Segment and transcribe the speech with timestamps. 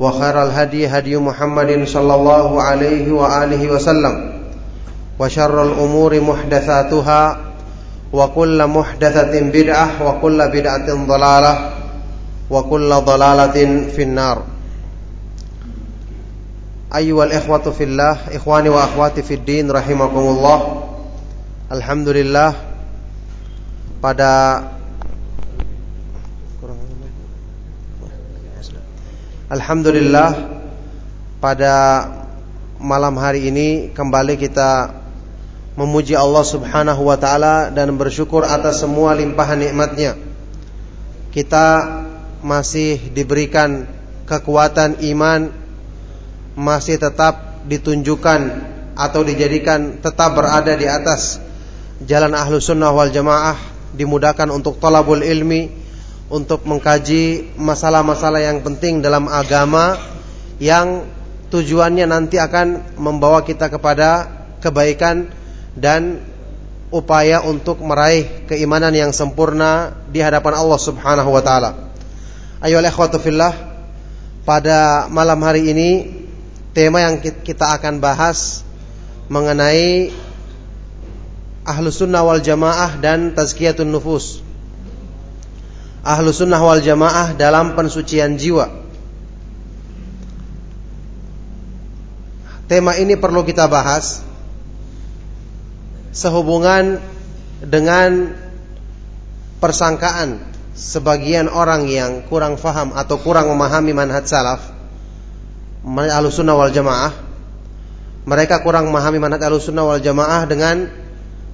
[0.00, 4.32] وخير الهدي هدي محمد صلى الله عليه وآله وسلم
[5.18, 7.38] وشر الأمور محدثاتها
[8.12, 11.70] وكل محدثة بدعة وكل بدعة ضلالة
[12.50, 13.56] وكل ضلالة
[13.96, 14.42] في النار.
[16.96, 20.58] أيها الإخوة في الله إخواني وأخواتي في الدين رحمكم الله
[21.70, 22.50] Alhamdulillah
[24.02, 24.58] pada
[29.50, 30.30] Alhamdulillah
[31.42, 32.06] pada
[32.78, 34.94] malam hari ini kembali kita
[35.74, 40.14] memuji Allah Subhanahu wa taala dan bersyukur atas semua limpahan nikmatnya.
[41.34, 41.66] Kita
[42.46, 43.90] masih diberikan
[44.30, 45.50] kekuatan iman
[46.54, 48.40] masih tetap ditunjukkan
[48.94, 51.42] atau dijadikan tetap berada di atas
[52.06, 53.58] jalan ahlu sunnah wal jamaah
[53.98, 55.79] dimudahkan untuk talabul ilmi
[56.30, 59.98] untuk mengkaji masalah-masalah yang penting dalam agama
[60.62, 61.02] yang
[61.50, 64.30] tujuannya nanti akan membawa kita kepada
[64.62, 65.26] kebaikan
[65.74, 66.22] dan
[66.94, 71.90] upaya untuk meraih keimanan yang sempurna di hadapan Allah Subhanahu wa taala.
[72.62, 73.50] Ayo ikhwatu fillah,
[74.46, 75.90] pada malam hari ini
[76.70, 78.62] tema yang kita akan bahas
[79.26, 80.14] mengenai
[81.60, 84.40] Ahlu sunnah wal jamaah dan tazkiyatun nufus
[86.00, 88.68] ahlu sunnah wal jamaah dalam pensucian jiwa.
[92.70, 94.22] Tema ini perlu kita bahas
[96.14, 97.02] sehubungan
[97.66, 98.30] dengan
[99.58, 100.38] persangkaan
[100.78, 104.62] sebagian orang yang kurang faham atau kurang memahami manhaj salaf
[105.84, 107.12] ahlu sunnah wal jamaah
[108.24, 110.88] mereka kurang memahami manhaj ahlu sunnah wal jamaah dengan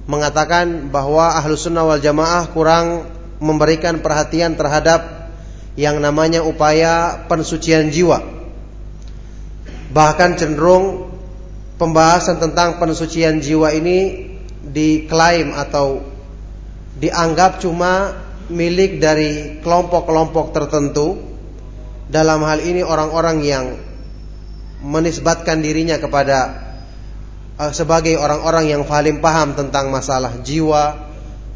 [0.07, 5.29] mengatakan bahwa ahlu sunnah wal jamaah kurang memberikan perhatian terhadap
[5.77, 8.21] yang namanya upaya pensucian jiwa.
[9.93, 11.13] Bahkan cenderung
[11.77, 14.29] pembahasan tentang pensucian jiwa ini
[14.67, 16.01] diklaim atau
[16.97, 18.17] dianggap cuma
[18.49, 21.23] milik dari kelompok-kelompok tertentu.
[22.07, 23.65] Dalam hal ini orang-orang yang
[24.79, 26.67] menisbatkan dirinya kepada
[27.59, 31.06] uh, sebagai orang-orang yang paling paham tentang masalah jiwa,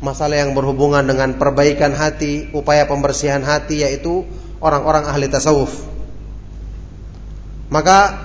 [0.01, 4.25] masalah yang berhubungan dengan perbaikan hati, upaya pembersihan hati yaitu
[4.57, 5.71] orang-orang ahli tasawuf.
[7.71, 8.17] Maka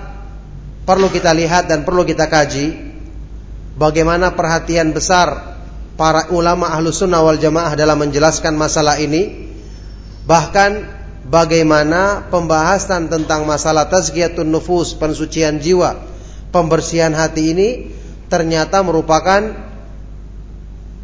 [0.83, 2.73] perlu kita lihat dan perlu kita kaji
[3.77, 5.57] bagaimana perhatian besar
[5.95, 9.47] para ulama ahlu sunnah wal jamaah dalam menjelaskan masalah ini.
[10.27, 10.71] Bahkan
[11.29, 15.95] bagaimana pembahasan tentang masalah tazkiyatun nufus, pensucian jiwa,
[16.51, 17.69] pembersihan hati ini
[18.27, 19.66] ternyata merupakan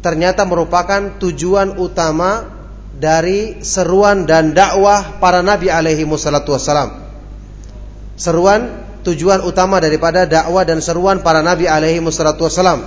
[0.04, 2.44] ternyata merupakan tujuan utama
[2.92, 6.92] dari seruan dan dakwah para nabi alaihi wassalatu wassalam.
[8.20, 12.84] Seruan tujuan utama daripada dakwah dan seruan para nabi alaihi wassalatu wassalam.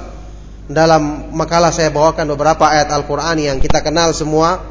[0.70, 4.62] Dalam makalah saya bawakan beberapa ayat Al-Qur'an yang kita kenal semua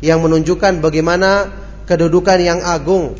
[0.00, 1.52] yang menunjukkan bagaimana
[1.84, 3.12] kedudukan yang agung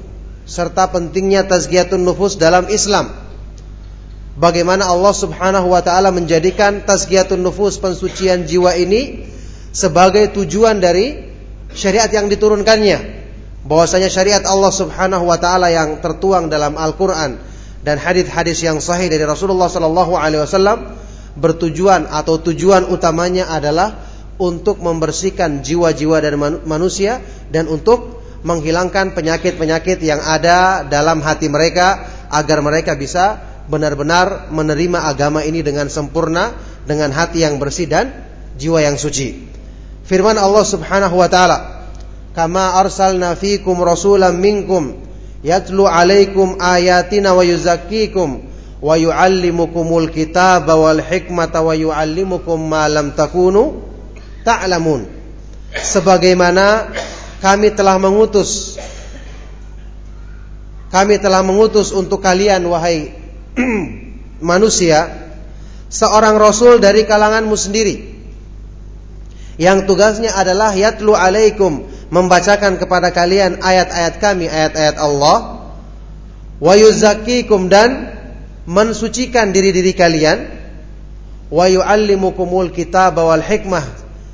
[0.48, 3.12] serta pentingnya tazkiyatun nufus dalam Islam
[4.40, 9.28] bagaimana Allah Subhanahu wa taala menjadikan tazkiyatun nufus pensucian jiwa ini
[9.70, 11.28] sebagai tujuan dari
[11.76, 13.20] syariat yang diturunkannya.
[13.60, 17.36] Bahwasanya syariat Allah Subhanahu wa taala yang tertuang dalam Al-Qur'an
[17.84, 20.96] dan hadis-hadis yang sahih dari Rasulullah sallallahu alaihi wasallam
[21.36, 24.00] bertujuan atau tujuan utamanya adalah
[24.40, 26.34] untuk membersihkan jiwa-jiwa dan
[26.64, 27.20] manusia
[27.52, 35.46] dan untuk menghilangkan penyakit-penyakit yang ada dalam hati mereka agar mereka bisa benar-benar menerima agama
[35.46, 36.52] ini dengan sempurna
[36.84, 38.10] dengan hati yang bersih dan
[38.58, 39.46] jiwa yang suci.
[40.02, 41.86] Firman Allah Subhanahu wa taala,
[42.34, 44.98] "Kama arsalna fikum rasulan minkum
[45.46, 48.50] yatlu alaikum ayatina wa yuzakkikum
[48.80, 53.84] wa yuallimukumul kitaba wal hikmata wa yuallimukum ma lam takunu
[54.44, 55.04] ta'lamun
[55.76, 56.88] sebagaimana
[57.44, 58.80] kami telah mengutus
[60.88, 63.19] kami telah mengutus untuk kalian wahai
[64.50, 65.10] manusia
[65.90, 67.96] seorang rasul dari kalanganmu sendiri.
[69.60, 75.68] Yang tugasnya adalah yatlu alaikum membacakan kepada kalian ayat-ayat kami ayat-ayat Allah.
[76.60, 78.08] Wa yuzakkikum dan
[78.64, 80.48] mensucikan diri-diri kalian.
[81.52, 83.84] Wa yuallimukumul kitab wal hikmah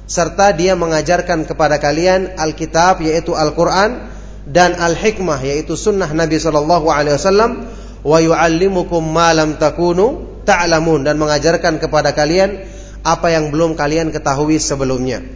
[0.07, 4.07] serta dia mengajarkan kepada kalian Alkitab yaitu Al-Qur'an
[4.47, 7.67] dan Al-Hikmah yaitu sunnah Nabi sallallahu alaihi wasallam
[8.07, 12.63] wa yuallimukum ma lam takunu ta'lamun dan mengajarkan kepada kalian
[13.03, 15.27] apa yang belum kalian ketahui sebelumnya.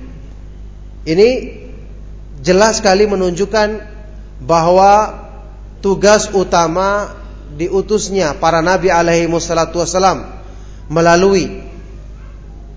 [1.03, 1.29] Ini
[2.39, 3.69] jelas sekali menunjukkan
[4.47, 5.19] bahwa
[5.83, 7.19] tugas utama
[7.59, 10.31] diutusnya para nabi alaihi wassalatu wassalam
[10.87, 11.67] melalui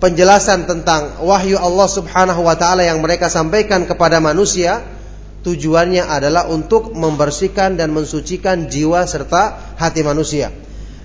[0.02, 4.82] penjelasan tentang wahyu Allah Subhanahu wa taala yang mereka sampaikan kepada manusia
[5.44, 10.48] tujuannya adalah untuk membersihkan dan mensucikan jiwa serta hati manusia.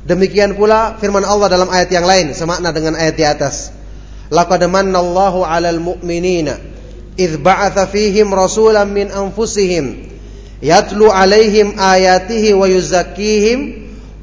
[0.08, 3.76] Demikian pula firman Allah dalam ayat yang lain semakna dengan ayat di atas.
[4.32, 6.56] Laqad mannallahu 'alal mu'minina
[7.20, 10.08] idz ba'atsa fihim rasulan min anfusihim
[10.64, 13.60] yatlu 'alaihim ayatihi wa yuzakkihim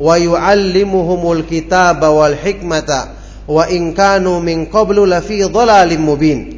[0.01, 3.13] wa yu'allimuhumul kitaba wal hikmata
[3.45, 6.56] wa in kanu min qablu lafi dhalalim mubin.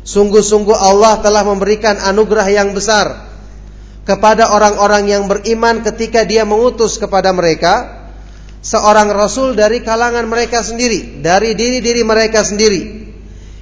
[0.00, 3.30] Sungguh-sungguh Allah telah memberikan anugerah yang besar
[4.08, 8.00] kepada orang-orang yang beriman ketika Dia mengutus kepada mereka
[8.64, 13.00] seorang rasul dari kalangan mereka sendiri, dari diri-diri mereka sendiri.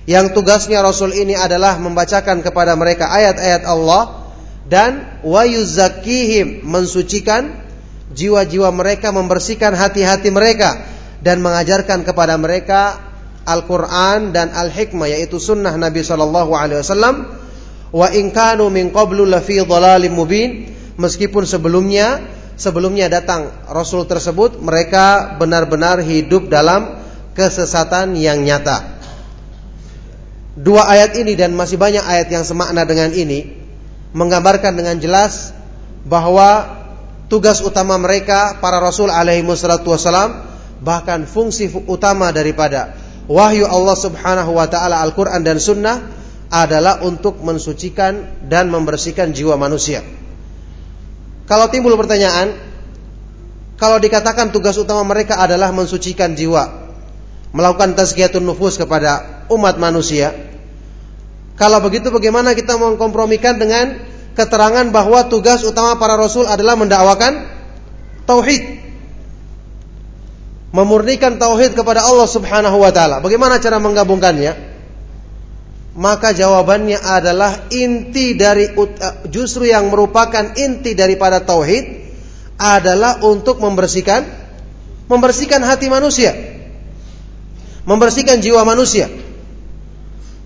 [0.08, 4.32] Yang tugasnya rasul ini adalah membacakan kepada mereka ayat-ayat Allah
[4.64, 7.52] dan wa yuzakkihim mensucikan
[8.16, 10.80] jiwa-jiwa mereka, membersihkan hati-hati mereka
[11.20, 13.07] dan mengajarkan kepada mereka
[13.48, 17.16] Al-Quran dan Al-Hikmah yaitu sunnah Nabi Shallallahu Alaihi Wasallam
[17.88, 20.76] wa inkanu min qablu lafi dhalalim mubin.
[20.98, 22.20] Meskipun sebelumnya
[22.58, 27.00] sebelumnya datang Rasul tersebut mereka benar-benar hidup dalam
[27.32, 28.98] kesesatan yang nyata.
[30.58, 33.46] Dua ayat ini dan masih banyak ayat yang semakna dengan ini
[34.10, 35.54] menggambarkan dengan jelas
[36.02, 36.66] bahwa
[37.30, 40.48] tugas utama mereka para Rasul alaihi wassalam
[40.82, 42.94] bahkan fungsi utama daripada
[43.28, 46.00] wahyu Allah Subhanahu wa taala Al-Qur'an dan sunnah
[46.48, 50.00] adalah untuk mensucikan dan membersihkan jiwa manusia.
[51.44, 52.56] Kalau timbul pertanyaan,
[53.76, 56.88] kalau dikatakan tugas utama mereka adalah mensucikan jiwa,
[57.52, 60.32] melakukan tazkiyatun nufus kepada umat manusia,
[61.58, 63.98] kalau begitu bagaimana kita mengkompromikan dengan
[64.38, 67.50] keterangan bahwa tugas utama para rasul adalah mendakwakan
[68.30, 68.77] tauhid?
[70.78, 73.18] Memurnikan tauhid kepada Allah Subhanahu wa taala.
[73.18, 74.78] Bagaimana cara menggabungkannya?
[75.98, 82.06] Maka jawabannya adalah inti dari eh, justru yang merupakan inti daripada tauhid
[82.54, 84.22] adalah untuk membersihkan
[85.10, 86.30] membersihkan hati manusia.
[87.82, 89.10] Membersihkan jiwa manusia.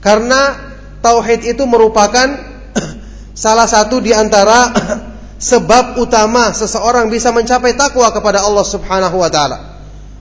[0.01, 0.57] Karena
[1.05, 2.33] tauhid itu merupakan
[3.45, 4.73] salah satu di antara
[5.53, 9.72] sebab utama seseorang bisa mencapai takwa kepada Allah Subhanahu wa taala.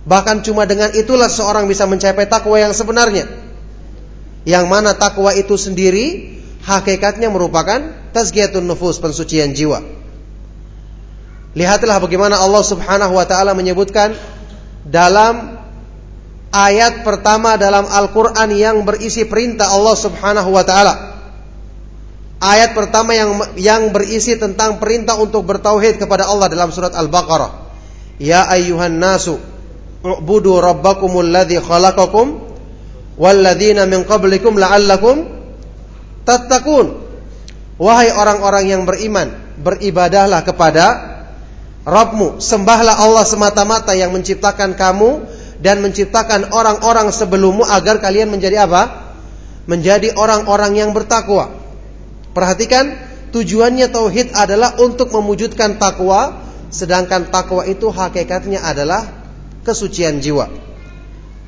[0.01, 3.29] Bahkan cuma dengan itulah seorang bisa mencapai takwa yang sebenarnya.
[4.41, 9.86] Yang mana takwa itu sendiri hakikatnya merupakan tazkiyatun nufus, pensucian jiwa.
[11.53, 14.17] Lihatlah bagaimana Allah Subhanahu wa taala menyebutkan
[14.88, 15.62] dalam
[16.50, 20.93] ayat pertama dalam Al-Qur'an yang berisi perintah Allah Subhanahu wa taala.
[22.41, 27.70] Ayat pertama yang yang berisi tentang perintah untuk bertauhid kepada Allah dalam surat Al-Baqarah.
[28.17, 29.50] Ya ayyuhan nasu
[30.01, 32.41] u'budu rabbakumul ladzi khalaqakum
[33.17, 35.25] walladzina min qablikum la'allakum
[36.25, 37.10] tattaqun.
[37.81, 40.86] Wahai orang-orang yang beriman, beribadahlah kepada
[41.81, 45.25] Rabbmu, sembahlah Allah semata-mata yang menciptakan kamu
[45.65, 49.13] dan menciptakan orang-orang sebelummu agar kalian menjadi apa?
[49.65, 51.50] Menjadi orang-orang yang bertakwa.
[52.38, 52.98] Perhatikan,
[53.34, 56.38] tujuannya tauhid adalah untuk mewujudkan takwa,
[56.70, 59.20] sedangkan takwa itu hakikatnya adalah
[59.65, 60.50] kesucian jiwa.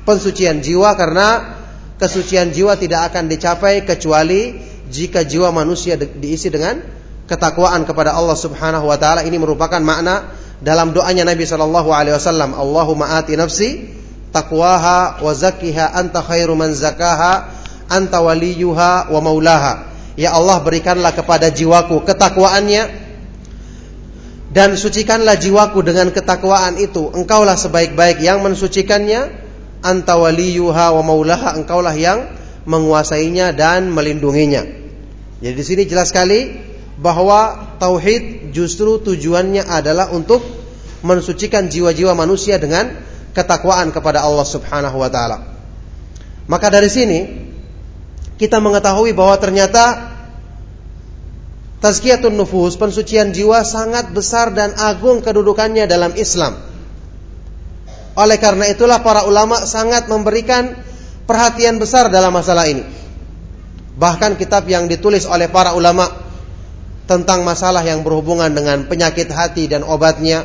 [0.04, 1.56] Pensucian jiwa karena
[1.96, 4.58] kesucian jiwa tidak akan dicapai kecuali
[4.90, 6.82] jika jiwa manusia diisi dengan
[7.24, 9.24] ketakwaan kepada Allah Subhanahu wa taala.
[9.24, 10.28] Ini merupakan makna
[10.60, 13.90] dalam doanya Nabi sallallahu alaihi wasallam, Allahumma ati nafsi
[14.30, 17.48] taqwaha wa zakkiha anta khairu man zakaha
[17.88, 19.88] anta waliyuha wa maulaha.
[20.14, 23.03] Ya Allah berikanlah kepada jiwaku ketakwaannya
[24.54, 27.10] dan sucikanlah jiwaku dengan ketakwaan itu.
[27.10, 29.42] Engkaulah sebaik-baik yang mensucikannya.
[29.82, 31.58] Anta waliyuha wa maulaha.
[31.58, 32.30] Engkaulah yang
[32.62, 34.62] menguasainya dan melindunginya.
[35.42, 36.54] Jadi di sini jelas sekali
[36.94, 40.40] bahwa tauhid justru tujuannya adalah untuk
[41.02, 42.94] mensucikan jiwa-jiwa manusia dengan
[43.34, 45.38] ketakwaan kepada Allah Subhanahu wa taala.
[46.46, 47.18] Maka dari sini
[48.38, 50.13] kita mengetahui bahwa ternyata
[51.84, 56.56] Tazkiyatun nufus, pensucian jiwa sangat besar dan agung kedudukannya dalam Islam.
[58.16, 60.80] Oleh karena itulah para ulama sangat memberikan
[61.28, 62.88] perhatian besar dalam masalah ini.
[64.00, 66.08] Bahkan kitab yang ditulis oleh para ulama
[67.04, 70.40] tentang masalah yang berhubungan dengan penyakit hati dan obatnya,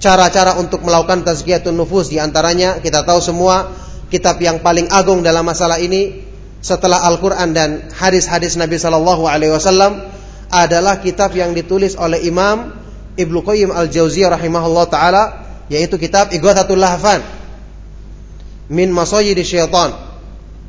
[0.00, 3.68] cara-cara untuk melakukan tazkiyatun nufus di antaranya kita tahu semua
[4.08, 6.24] kitab yang paling agung dalam masalah ini
[6.64, 10.21] setelah Al-Qur'an dan hadis-hadis Nabi sallallahu alaihi wasallam
[10.52, 12.76] adalah kitab yang ditulis oleh Imam
[13.16, 15.24] Ibnu Qayyim Al-Jauziyah rahimahullah taala
[15.72, 17.24] yaitu kitab Ighathatul Lahfan
[18.68, 19.96] min Masayyid Syaitan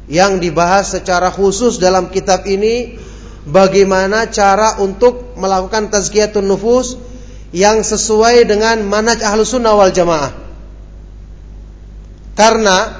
[0.07, 2.95] yang dibahas secara khusus dalam kitab ini
[3.47, 6.99] bagaimana cara untuk melakukan tazkiyatun nufus
[7.55, 10.31] yang sesuai dengan manhaj ahlu sunnah wal jamaah.
[12.33, 12.97] Karena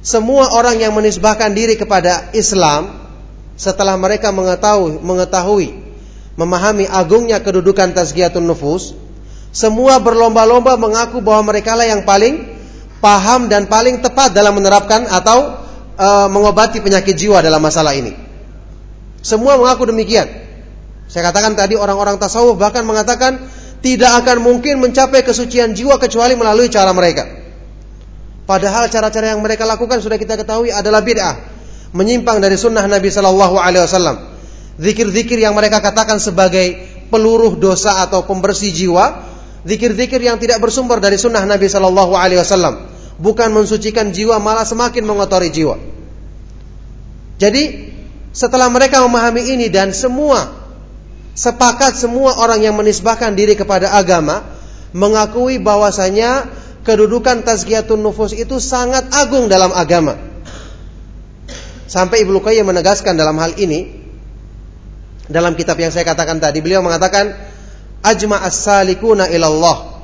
[0.00, 2.97] semua orang yang menisbahkan diri kepada Islam
[3.58, 5.68] setelah mereka mengetahui, mengetahui
[6.38, 8.94] memahami agungnya kedudukan tazkiyatun nufus,
[9.50, 12.46] semua berlomba-lomba mengaku bahwa mereka lah yang paling
[13.02, 15.58] paham dan paling tepat dalam menerapkan atau
[15.98, 18.14] e, mengobati penyakit jiwa dalam masalah ini.
[19.18, 20.30] Semua mengaku demikian.
[21.10, 23.50] Saya katakan tadi orang-orang tasawuf bahkan mengatakan
[23.82, 27.26] tidak akan mungkin mencapai kesucian jiwa kecuali melalui cara mereka.
[28.46, 31.57] Padahal cara-cara yang mereka lakukan sudah kita ketahui adalah bid'ah
[31.92, 34.16] menyimpang dari sunnah Nabi Shallallahu Alaihi Wasallam.
[34.78, 36.78] Zikir-zikir yang mereka katakan sebagai
[37.08, 39.24] peluruh dosa atau pembersih jiwa,
[39.64, 42.86] zikir-zikir yang tidak bersumber dari sunnah Nabi Shallallahu Alaihi Wasallam,
[43.18, 45.76] bukan mensucikan jiwa malah semakin mengotori jiwa.
[47.38, 47.94] Jadi
[48.34, 50.58] setelah mereka memahami ini dan semua
[51.38, 54.42] sepakat semua orang yang menisbahkan diri kepada agama
[54.90, 56.50] mengakui bahwasanya
[56.82, 60.18] kedudukan tazkiyatun nufus itu sangat agung dalam agama.
[61.88, 63.88] Sampai Ibnu Qayyim menegaskan dalam hal ini
[65.28, 67.32] dalam kitab yang saya katakan tadi beliau mengatakan
[68.04, 69.96] ajma as-salikuna ilallah.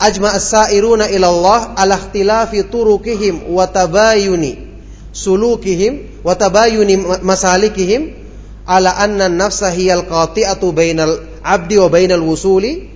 [0.00, 4.72] Ajma as-sairuna ilallah ala ikhtilafi turukihim wa tabayuni
[5.12, 8.16] sulukihim wa tabayuni masalikihim
[8.64, 12.88] ala anna nafsa hiyal qati'atu bainal abdi wa bainal wusuli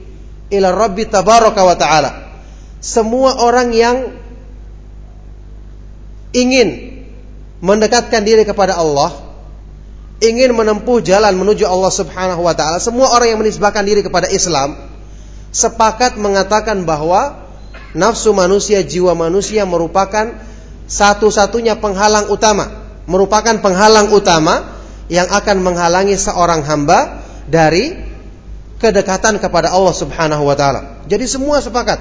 [0.49, 2.11] ila rabbi tabaraka wa ta'ala.
[2.81, 3.97] Semua orang yang
[6.37, 6.94] ingin
[7.65, 9.09] mendekatkan diri kepada Allah,
[10.21, 14.77] ingin menempuh jalan menuju Allah Subhanahu wa taala, semua orang yang menisbahkan diri kepada Islam
[15.49, 17.49] sepakat mengatakan bahwa
[17.97, 20.37] nafsu manusia, jiwa manusia merupakan
[20.85, 22.69] satu-satunya penghalang utama,
[23.09, 24.77] merupakan penghalang utama
[25.09, 27.97] yang akan menghalangi seorang hamba dari
[28.77, 31.01] kedekatan kepada Allah Subhanahu wa taala.
[31.09, 31.97] Jadi semua sepakat.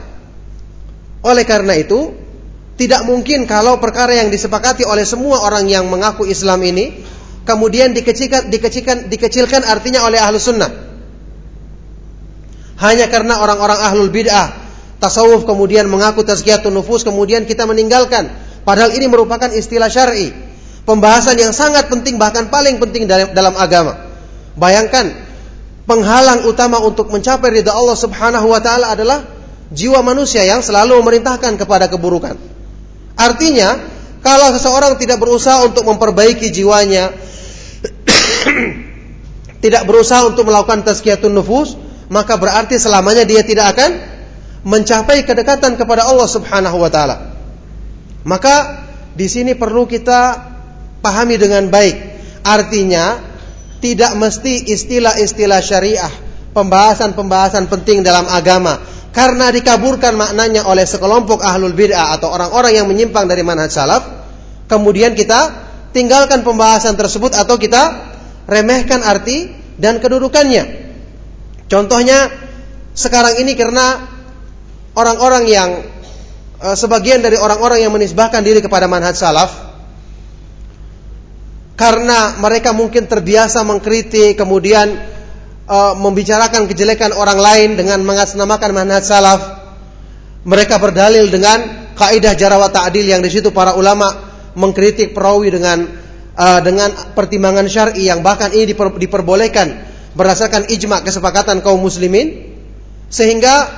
[1.23, 2.11] Oleh karena itu,
[2.73, 7.05] tidak mungkin kalau perkara yang disepakati oleh semua orang yang mengaku Islam ini
[7.45, 10.71] kemudian dikecilkan, dikecilkan, dikecilkan artinya oleh ahlu sunnah.
[12.81, 14.57] Hanya karena orang-orang ahlul bid'ah
[14.97, 18.31] tasawuf kemudian mengaku tazkiyatun nufus kemudian kita meninggalkan.
[18.63, 20.31] Padahal ini merupakan istilah syar'i,
[20.87, 24.09] pembahasan yang sangat penting bahkan paling penting dalam, dalam agama.
[24.55, 25.13] Bayangkan
[25.83, 29.21] penghalang utama untuk mencapai ridha Allah Subhanahu wa taala adalah
[29.69, 32.52] jiwa manusia yang selalu memerintahkan kepada keburukan.
[33.13, 33.77] Artinya,
[34.23, 37.13] kalau seseorang tidak berusaha untuk memperbaiki jiwanya,
[39.63, 41.77] tidak berusaha untuk melakukan tazkiyatun nufus,
[42.09, 43.91] maka berarti selamanya dia tidak akan
[44.63, 47.35] mencapai kedekatan kepada Allah Subhanahu wa taala.
[48.23, 50.51] Maka di sini perlu kita
[51.03, 52.15] pahami dengan baik.
[52.43, 53.19] Artinya
[53.83, 56.13] tidak mesti istilah-istilah syariah,
[56.55, 63.29] pembahasan-pembahasan penting dalam agama karena dikaburkan maknanya oleh sekelompok ahlul bid'ah atau orang-orang yang menyimpang
[63.29, 64.03] dari manhaj salaf,
[64.65, 65.53] kemudian kita
[65.93, 68.09] tinggalkan pembahasan tersebut atau kita
[68.49, 70.81] remehkan arti dan kedudukannya.
[71.69, 72.33] Contohnya
[72.97, 74.01] sekarang ini karena
[74.97, 75.69] orang-orang yang
[76.57, 79.53] uh, sebagian dari orang-orang yang menisbahkan diri kepada manhaj salaf
[81.73, 85.12] karena mereka mungkin terbiasa mengkritik kemudian
[85.67, 89.41] uh, membicarakan kejelekan orang lain dengan mengatasnamakan manhaj salaf
[90.43, 94.11] mereka berdalil dengan kaidah jarawat ta'dil yang di situ para ulama
[94.59, 95.87] mengkritik perawi dengan
[96.35, 102.53] uh, dengan pertimbangan syar'i yang bahkan ini diper, diperbolehkan berdasarkan ijma kesepakatan kaum muslimin.
[103.13, 103.69] Sehingga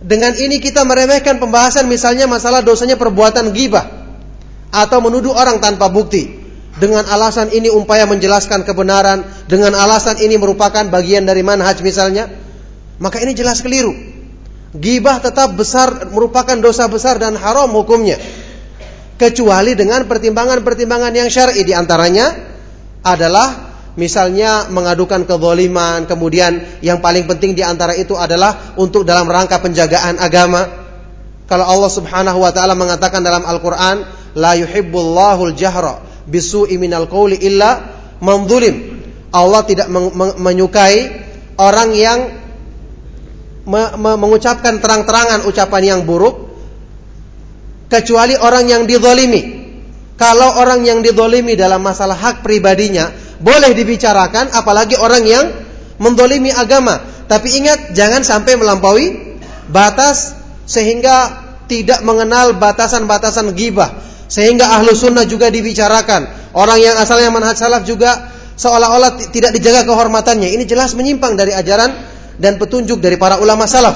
[0.00, 3.84] dengan ini kita meremehkan pembahasan misalnya masalah dosanya perbuatan gibah
[4.72, 6.35] atau menuduh orang tanpa bukti
[6.76, 9.24] dengan alasan ini upaya menjelaskan kebenaran.
[9.48, 12.28] Dengan alasan ini merupakan bagian dari manhaj misalnya.
[13.00, 13.96] Maka ini jelas keliru.
[14.76, 18.20] Gibah tetap besar merupakan dosa besar dan haram hukumnya.
[19.16, 21.64] Kecuali dengan pertimbangan-pertimbangan yang syar'i.
[21.64, 22.36] Di antaranya
[23.00, 29.56] adalah misalnya mengadukan kezaliman, kemudian yang paling penting di antara itu adalah untuk dalam rangka
[29.64, 30.84] penjagaan agama.
[31.48, 34.04] Kalau Allah Subhanahu wa taala mengatakan dalam Al-Qur'an,
[34.36, 38.46] la yuhibbullahu al-jahra bisu'i minal qawli illa man
[39.34, 39.88] Allah tidak
[40.38, 40.96] menyukai
[41.58, 42.18] orang yang
[43.96, 46.46] mengucapkan terang-terangan ucapan yang buruk
[47.90, 49.66] kecuali orang yang dizalimi.
[50.16, 55.44] Kalau orang yang dizalimi dalam masalah hak pribadinya boleh dibicarakan apalagi orang yang
[56.00, 57.02] mendolimi agama.
[57.26, 59.36] Tapi ingat jangan sampai melampaui
[59.68, 63.92] batas sehingga tidak mengenal batasan-batasan gibah.
[64.26, 66.52] Sehingga ahlu sunnah juga dibicarakan.
[66.56, 70.50] Orang yang asalnya manhaj salaf juga seolah-olah tidak dijaga kehormatannya.
[70.50, 71.94] Ini jelas menyimpang dari ajaran
[72.40, 73.94] dan petunjuk dari para ulama salaf.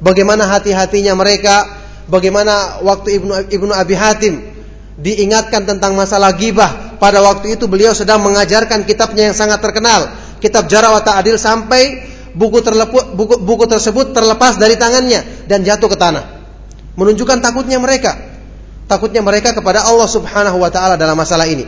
[0.00, 1.68] Bagaimana hati-hatinya mereka,
[2.08, 4.34] bagaimana waktu Ibnu Ibnu Abi Hatim
[5.00, 6.96] diingatkan tentang masalah gibah.
[7.00, 12.04] Pada waktu itu beliau sedang mengajarkan kitabnya yang sangat terkenal, kitab Jarawat Ta'adil sampai
[12.36, 16.24] buku, terlepu, buku, buku tersebut terlepas dari tangannya dan jatuh ke tanah.
[17.00, 18.29] Menunjukkan takutnya mereka.
[18.90, 21.62] Takutnya mereka kepada Allah Subhanahu wa taala dalam masalah ini.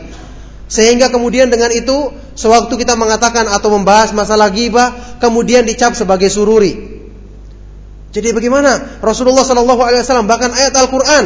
[0.67, 4.91] Sehingga kemudian dengan itu sewaktu kita mengatakan atau membahas masalah gibah
[5.23, 6.99] kemudian dicap sebagai sururi.
[8.11, 8.99] Jadi bagaimana?
[8.99, 11.25] Rasulullah Shallallahu alaihi wasallam bahkan ayat Al-Qur'an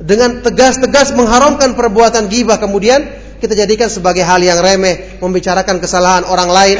[0.00, 3.04] dengan tegas-tegas mengharamkan perbuatan gibah kemudian
[3.44, 6.78] kita jadikan sebagai hal yang remeh membicarakan kesalahan orang lain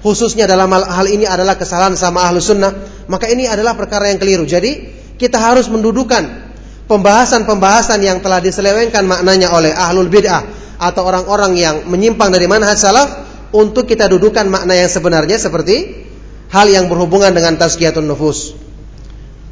[0.00, 2.72] khususnya dalam hal, hal ini adalah kesalahan sama ahlu sunnah
[3.08, 4.84] maka ini adalah perkara yang keliru jadi
[5.20, 6.43] kita harus mendudukan
[6.90, 10.44] pembahasan-pembahasan yang telah diselewengkan maknanya oleh ahlul bid'ah
[10.76, 13.08] atau orang-orang yang menyimpang dari manhaj salaf
[13.54, 16.04] untuk kita dudukan makna yang sebenarnya seperti
[16.52, 18.52] hal yang berhubungan dengan tazkiyatun nufus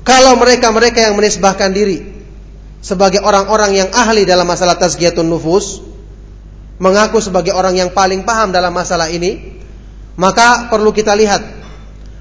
[0.02, 2.12] kalau mereka-mereka yang menisbahkan diri
[2.82, 5.78] sebagai orang-orang yang ahli dalam masalah tazkiyatun nufus,
[6.82, 9.62] mengaku sebagai orang yang paling paham dalam masalah ini,
[10.18, 11.46] maka perlu kita lihat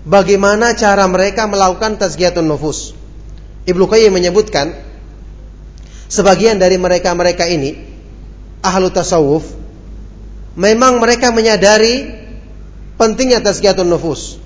[0.05, 2.93] bagaimana cara mereka melakukan tazkiyatun nufus.
[3.65, 4.77] Ibnu Qayyim menyebutkan
[6.11, 7.79] sebagian dari mereka-mereka ini
[8.59, 9.47] ahlu tasawuf
[10.59, 12.11] memang mereka menyadari
[12.99, 14.43] pentingnya tazkiyatun nufus.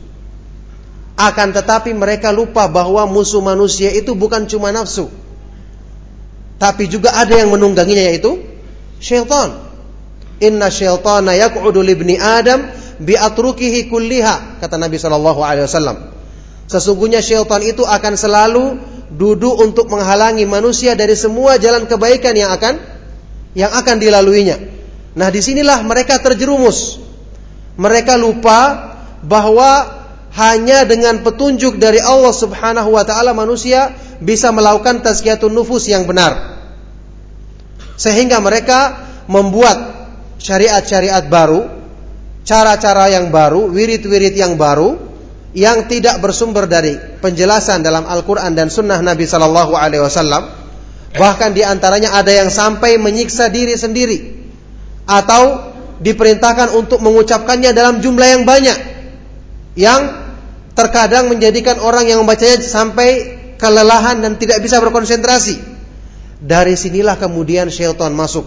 [1.18, 5.08] Akan tetapi mereka lupa bahwa musuh manusia itu bukan cuma nafsu
[6.56, 8.40] tapi juga ada yang menungganginya yaitu
[9.04, 9.60] syaitan.
[10.40, 12.68] Inna syaitana yaq'udu libni Adam
[13.00, 16.16] bi atrukihi kulliha kata Nabi wasallam.
[16.68, 18.64] Sesungguhnya syaitan itu akan selalu
[19.12, 22.82] duduk untuk menghalangi manusia dari semua jalan kebaikan yang akan
[23.56, 24.58] yang akan dilaluinya.
[25.16, 27.00] Nah, di sinilah mereka terjerumus.
[27.76, 28.92] Mereka lupa
[29.24, 30.04] bahwa
[30.36, 36.60] hanya dengan petunjuk dari Allah Subhanahu wa taala manusia bisa melakukan tazkiyatun nufus yang benar.
[37.96, 41.68] Sehingga mereka membuat syariat-syariat baru,
[42.44, 45.05] cara-cara yang baru, wirid-wirid yang baru
[45.56, 50.52] yang tidak bersumber dari penjelasan dalam Al-Qur'an dan sunnah Nabi sallallahu alaihi wasallam.
[51.16, 54.36] Bahkan di antaranya ada yang sampai menyiksa diri sendiri
[55.08, 55.72] atau
[56.04, 58.76] diperintahkan untuk mengucapkannya dalam jumlah yang banyak
[59.80, 60.28] yang
[60.76, 65.56] terkadang menjadikan orang yang membacanya sampai kelelahan dan tidak bisa berkonsentrasi.
[66.44, 68.44] Dari sinilah kemudian syaitan masuk.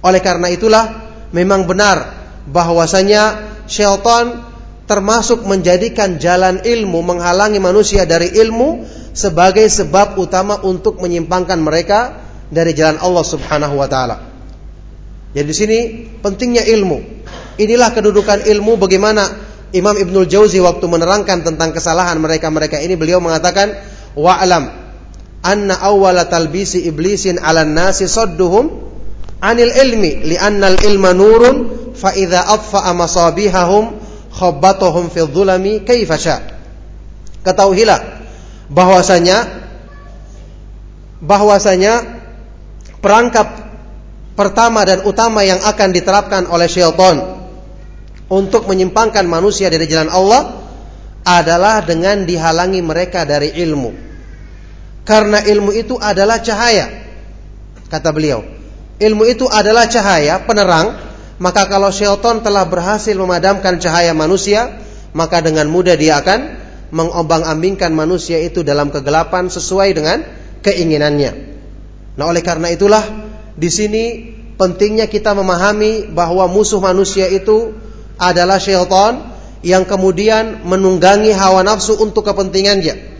[0.00, 0.84] Oleh karena itulah
[1.36, 2.16] memang benar
[2.48, 4.55] bahwasanya syaitan
[4.86, 12.72] termasuk menjadikan jalan ilmu menghalangi manusia dari ilmu sebagai sebab utama untuk menyimpangkan mereka dari
[12.72, 14.16] jalan Allah Subhanahu wa taala.
[15.34, 15.78] Jadi di sini
[16.22, 16.98] pentingnya ilmu.
[17.58, 19.26] Inilah kedudukan ilmu bagaimana
[19.74, 23.74] Imam Ibnul Jauzi waktu menerangkan tentang kesalahan mereka-mereka ini beliau mengatakan
[24.14, 24.70] wa'lam
[25.42, 28.70] anna awwala talbisi iblisin 'alan nasi sadduhum
[29.42, 31.56] 'anil ilmi li'anna al-ilma nurun
[31.92, 34.05] fa idza affa'a masabihahum
[34.36, 36.16] khabbatahum fi dhulami kaifa.
[37.40, 38.00] Ketahuilah
[38.68, 39.66] bahwasanya
[41.24, 42.04] bahwasanya
[43.00, 43.48] perangkap
[44.36, 47.40] pertama dan utama yang akan diterapkan oleh syaitan
[48.28, 50.66] untuk menyimpangkan manusia dari jalan Allah
[51.26, 53.90] adalah dengan dihalangi mereka dari ilmu.
[55.06, 56.90] Karena ilmu itu adalah cahaya.
[57.86, 58.42] Kata beliau,
[58.98, 61.05] ilmu itu adalah cahaya penerang,
[61.36, 64.80] maka kalau syaitan telah berhasil memadamkan cahaya manusia,
[65.12, 70.18] maka dengan mudah dia akan mengombang-ambingkan manusia itu dalam kegelapan sesuai dengan
[70.64, 71.32] keinginannya.
[72.16, 73.04] Nah, oleh karena itulah
[73.52, 74.04] di sini
[74.56, 77.76] pentingnya kita memahami bahwa musuh manusia itu
[78.16, 83.16] adalah syaitan yang kemudian menunggangi hawa nafsu untuk kepentingannya.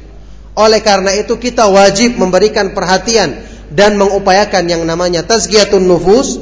[0.56, 6.40] Oleh karena itu kita wajib memberikan perhatian dan mengupayakan yang namanya tazkiyatun nufus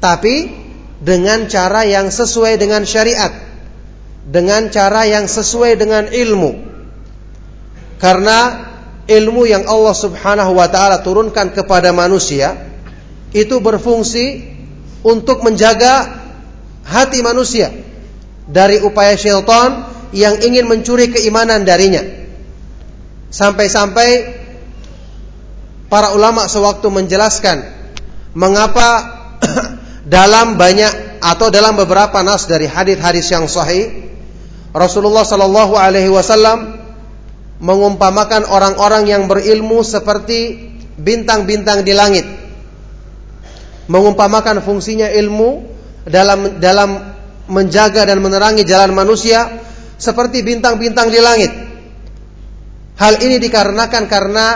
[0.00, 0.59] tapi
[1.00, 3.32] dengan cara yang sesuai dengan syariat.
[4.28, 6.52] Dengan cara yang sesuai dengan ilmu.
[7.96, 8.68] Karena
[9.08, 12.54] ilmu yang Allah Subhanahu wa taala turunkan kepada manusia
[13.34, 14.46] itu berfungsi
[15.02, 16.20] untuk menjaga
[16.86, 17.72] hati manusia
[18.46, 22.02] dari upaya syaitan yang ingin mencuri keimanan darinya.
[23.30, 24.08] Sampai-sampai
[25.86, 27.62] para ulama sewaktu menjelaskan
[28.34, 29.19] mengapa
[30.06, 34.10] dalam banyak atau dalam beberapa nas dari hadis-hadis yang sahih
[34.70, 36.78] Rasulullah Shallallahu alaihi wasallam
[37.60, 42.24] mengumpamakan orang-orang yang berilmu seperti bintang-bintang di langit.
[43.90, 45.66] Mengumpamakan fungsinya ilmu
[46.06, 46.90] dalam dalam
[47.50, 49.60] menjaga dan menerangi jalan manusia
[49.98, 51.52] seperti bintang-bintang di langit.
[52.94, 54.46] Hal ini dikarenakan karena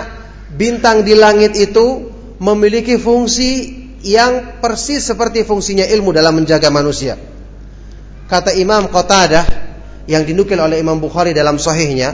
[0.54, 2.06] bintang di langit itu
[2.38, 7.16] memiliki fungsi yang persis seperti fungsinya ilmu dalam menjaga manusia.
[8.28, 9.44] Kata Imam Qatadah
[10.04, 12.12] yang dinukil oleh Imam Bukhari dalam sahihnya,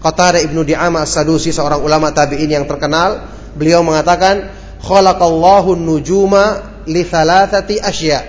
[0.00, 4.48] Qatadah Ibnu Di'amah As-Sadusi seorang ulama tabi'in yang terkenal, beliau mengatakan,
[4.80, 8.20] "Khalaqallahu nujuma li thalathati asya."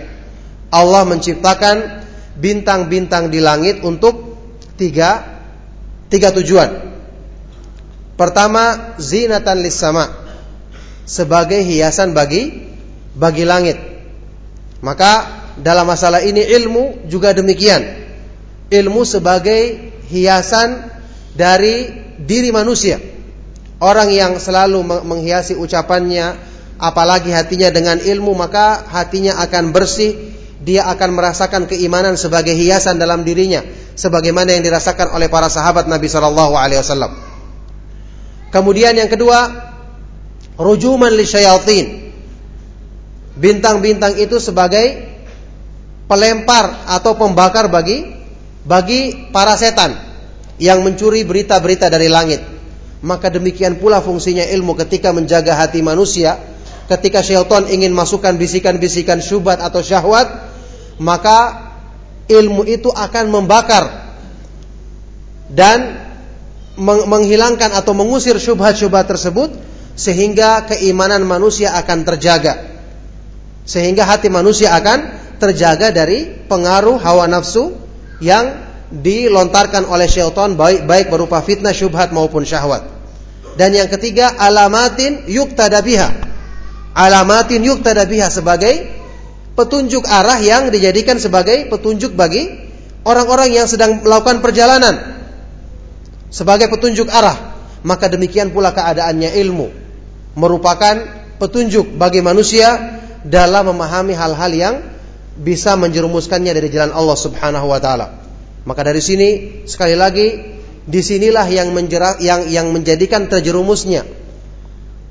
[0.67, 2.04] Allah menciptakan
[2.36, 4.36] bintang-bintang di langit untuk
[4.76, 5.39] tiga
[6.12, 7.00] tiga tujuan.
[8.20, 10.10] Pertama, zinatan lis sama.
[11.08, 12.67] Sebagai hiasan bagi
[13.17, 13.77] bagi langit.
[14.86, 15.25] Maka
[15.58, 17.82] dalam masalah ini ilmu juga demikian.
[18.69, 20.86] Ilmu sebagai hiasan
[21.34, 21.89] dari
[22.21, 23.01] diri manusia.
[23.77, 26.34] Orang yang selalu menghiasi ucapannya,
[26.82, 33.21] apalagi hatinya dengan ilmu, maka hatinya akan bersih, dia akan merasakan keimanan sebagai hiasan dalam
[33.21, 33.62] dirinya,
[33.93, 37.13] sebagaimana yang dirasakan oleh para sahabat Nabi Shallallahu Alaihi Wasallam.
[38.49, 39.45] Kemudian yang kedua,
[40.58, 42.07] rujuman li syayatin.
[43.38, 45.06] Bintang-bintang itu sebagai
[46.10, 48.17] pelempar atau pembakar bagi
[48.65, 49.93] bagi para setan
[50.58, 52.41] yang mencuri berita-berita dari langit.
[53.06, 56.36] Maka demikian pula fungsinya ilmu ketika menjaga hati manusia.
[56.88, 60.32] Ketika syaitan ingin masukkan bisikan-bisikan syubhat atau syahwat,
[61.04, 61.67] maka
[62.32, 64.08] ilmu itu akan membakar
[65.52, 66.08] dan
[66.80, 69.52] menghilangkan atau mengusir syubhat-syubhat tersebut
[70.00, 72.77] sehingga keimanan manusia akan terjaga.
[73.67, 77.75] Sehingga hati manusia akan terjaga dari pengaruh hawa nafsu
[78.23, 82.88] yang dilontarkan oleh syaitan baik baik berupa fitnah syubhat maupun syahwat.
[83.60, 86.08] Dan yang ketiga alamatin yuktada biha.
[86.95, 88.88] Alamatin yuktada biha sebagai
[89.60, 92.47] petunjuk arah yang dijadikan sebagai petunjuk bagi
[93.03, 94.95] orang-orang yang sedang melakukan perjalanan.
[96.32, 97.60] Sebagai petunjuk arah.
[97.86, 99.69] Maka demikian pula keadaannya ilmu
[100.34, 100.95] merupakan
[101.41, 102.97] petunjuk bagi manusia
[103.28, 104.76] dalam memahami hal-hal yang
[105.38, 108.24] bisa menjerumuskannya dari jalan Allah Subhanahu wa taala.
[108.63, 109.28] Maka dari sini
[109.68, 114.08] sekali lagi di sinilah yang menjerat yang yang menjadikan terjerumusnya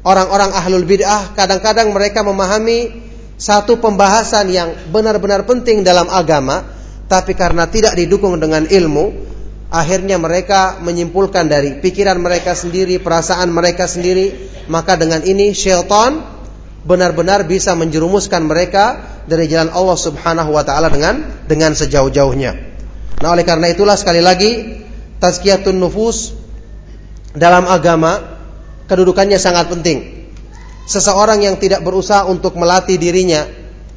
[0.07, 3.05] orang-orang ahlul bid'ah kadang-kadang mereka memahami
[3.37, 6.65] satu pembahasan yang benar-benar penting dalam agama
[7.13, 9.13] tapi karena tidak didukung dengan ilmu
[9.69, 14.33] akhirnya mereka menyimpulkan dari pikiran mereka sendiri perasaan mereka sendiri
[14.73, 16.36] maka dengan ini syaitan
[16.87, 22.55] benar-benar bisa menjerumuskan mereka dari jalan Allah Subhanahu wa taala dengan dengan sejauh-jauhnya.
[23.21, 24.81] Nah, oleh karena itulah sekali lagi
[25.19, 26.33] tazkiyatun nufus
[27.35, 28.39] dalam agama
[28.87, 30.31] kedudukannya sangat penting.
[30.87, 33.43] Seseorang yang tidak berusaha untuk melatih dirinya,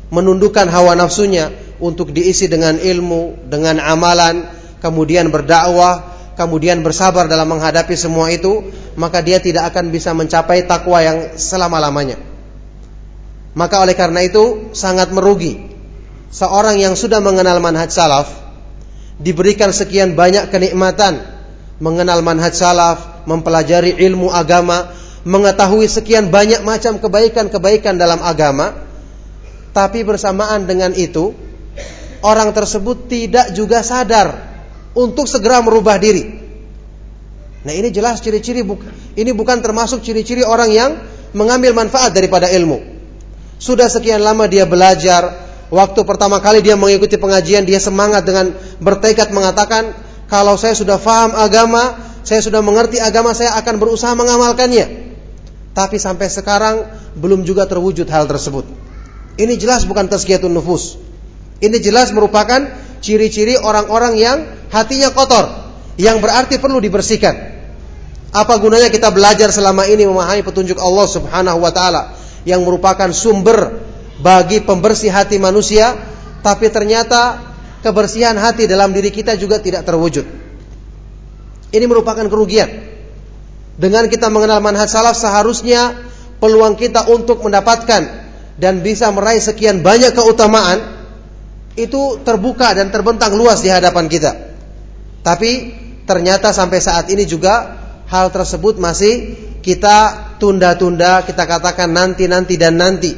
[0.10, 4.50] menundukkan hawa nafsunya untuk diisi dengan ilmu, dengan amalan,
[4.82, 11.06] kemudian berdakwah, kemudian bersabar dalam menghadapi semua itu, maka dia tidak akan bisa mencapai takwa
[11.06, 12.29] yang selama-lamanya.
[13.60, 15.60] Maka oleh karena itu sangat merugi
[16.32, 18.32] seorang yang sudah mengenal manhaj salaf
[19.20, 21.20] diberikan sekian banyak kenikmatan
[21.80, 24.92] mengenal manhaj salaf, mempelajari ilmu agama,
[25.24, 28.76] mengetahui sekian banyak macam kebaikan-kebaikan dalam agama,
[29.72, 31.32] tapi bersamaan dengan itu,
[32.20, 34.36] orang tersebut tidak juga sadar
[34.94, 36.52] untuk segera merubah diri.
[37.60, 38.64] Nah, ini jelas ciri-ciri
[39.20, 40.92] ini bukan termasuk ciri-ciri orang yang
[41.36, 42.99] mengambil manfaat daripada ilmu.
[43.60, 45.36] Sudah sekian lama dia belajar,
[45.68, 49.92] waktu pertama kali dia mengikuti pengajian dia semangat dengan bertekad mengatakan
[50.32, 55.12] kalau saya sudah faham agama, saya sudah mengerti agama, saya akan berusaha mengamalkannya.
[55.76, 56.88] Tapi sampai sekarang
[57.20, 58.64] belum juga terwujud hal tersebut.
[59.36, 60.96] Ini jelas bukan tazkiyatun nufus.
[61.60, 62.64] Ini jelas merupakan
[63.04, 64.38] ciri-ciri orang-orang yang
[64.72, 65.52] hatinya kotor,
[66.00, 67.60] yang berarti perlu dibersihkan.
[68.32, 73.80] Apa gunanya kita belajar selama ini memahami petunjuk Allah Subhanahu wa taala yang merupakan sumber
[74.20, 75.96] bagi pembersih hati manusia,
[76.44, 77.40] tapi ternyata
[77.80, 80.26] kebersihan hati dalam diri kita juga tidak terwujud.
[81.70, 82.68] Ini merupakan kerugian.
[83.80, 85.96] Dengan kita mengenal manhaj salaf seharusnya
[86.44, 88.28] peluang kita untuk mendapatkan
[88.60, 91.00] dan bisa meraih sekian banyak keutamaan
[91.80, 94.36] itu terbuka dan terbentang luas di hadapan kita.
[95.24, 95.52] Tapi
[96.04, 97.80] ternyata sampai saat ini juga
[98.12, 103.12] hal tersebut masih kita tunda-tunda, kita katakan nanti-nanti dan nanti.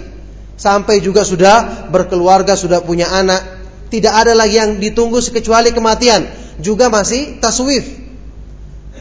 [0.58, 3.41] Sampai juga sudah berkeluarga, sudah punya anak,
[3.89, 6.30] tidak ada lagi yang ditunggu kecuali kematian,
[6.62, 7.86] juga masih taswif.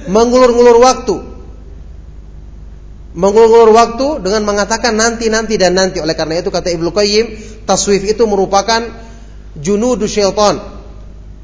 [0.08, 1.16] Mengulur-ngulur waktu,
[3.12, 6.00] mengulur waktu dengan mengatakan nanti nanti dan nanti.
[6.00, 7.26] Oleh karena itu kata Ibnu Qayyim
[7.68, 8.80] taswif itu merupakan
[9.60, 10.56] junudu syaitan.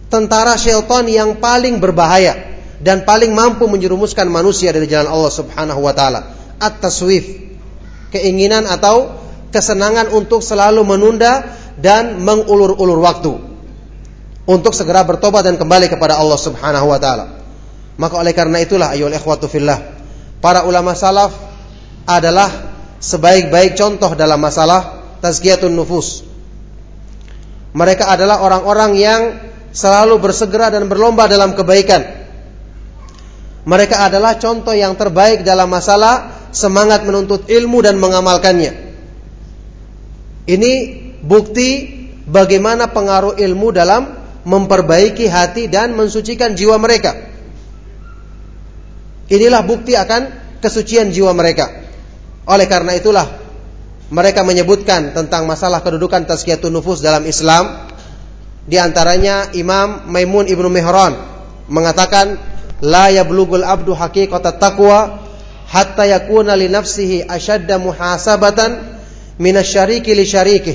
[0.09, 2.56] Tentara syaitan yang paling berbahaya
[2.87, 6.31] dan paling mampu menjerumuskan manusia dari jalan Allah Subhanahu wa taala
[6.62, 7.27] at-taswif
[8.14, 9.11] keinginan atau
[9.51, 11.42] kesenangan untuk selalu menunda
[11.83, 13.35] dan mengulur-ulur waktu
[14.46, 17.42] untuk segera bertobat dan kembali kepada Allah Subhanahu wa taala
[17.99, 19.83] maka oleh karena itulah ayo ikhwatu fillah
[20.38, 21.35] para ulama salaf
[22.07, 22.49] adalah
[23.03, 26.22] sebaik-baik contoh dalam masalah tazkiyatun nufus.
[27.77, 29.20] Mereka adalah orang-orang yang
[29.75, 32.15] selalu bersegera dan berlomba dalam kebaikan.
[33.66, 38.72] Mereka adalah contoh yang terbaik dalam masalah semangat menuntut ilmu dan mengamalkannya.
[40.46, 40.72] Ini
[41.26, 41.68] bukti
[42.31, 44.02] bagaimana pengaruh ilmu dalam
[44.46, 47.18] memperbaiki hati dan mensucikan jiwa mereka.
[49.26, 50.31] Inilah bukti akan
[50.62, 51.66] kesucian jiwa mereka.
[52.46, 53.26] Oleh karena itulah
[54.14, 57.90] mereka menyebutkan tentang masalah kedudukan tazkiyatun nufus dalam Islam
[58.62, 61.18] di antaranya Imam Maimun Ibnu Mihran
[61.66, 62.38] mengatakan
[62.83, 65.27] la yablugul abdu haqiqata taqwa
[65.67, 69.01] hatta yakuna li nafsihi ashadda muhasabatan
[69.41, 70.75] minasyariki li syariki.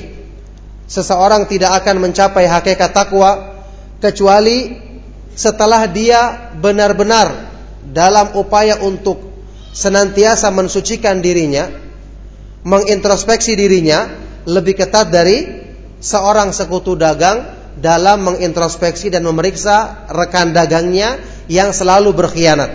[0.92, 3.64] Seseorang tidak akan mencapai hakikat takwa
[4.04, 4.76] kecuali
[5.32, 7.32] setelah dia benar-benar
[7.88, 9.32] dalam upaya untuk
[9.72, 11.72] senantiasa mensucikan dirinya,
[12.68, 14.12] mengintrospeksi dirinya
[14.44, 15.48] lebih ketat dari
[16.04, 17.48] seorang sekutu dagang
[17.80, 21.16] dalam mengintrospeksi dan memeriksa rekan dagangnya
[21.52, 22.72] yang selalu berkhianat.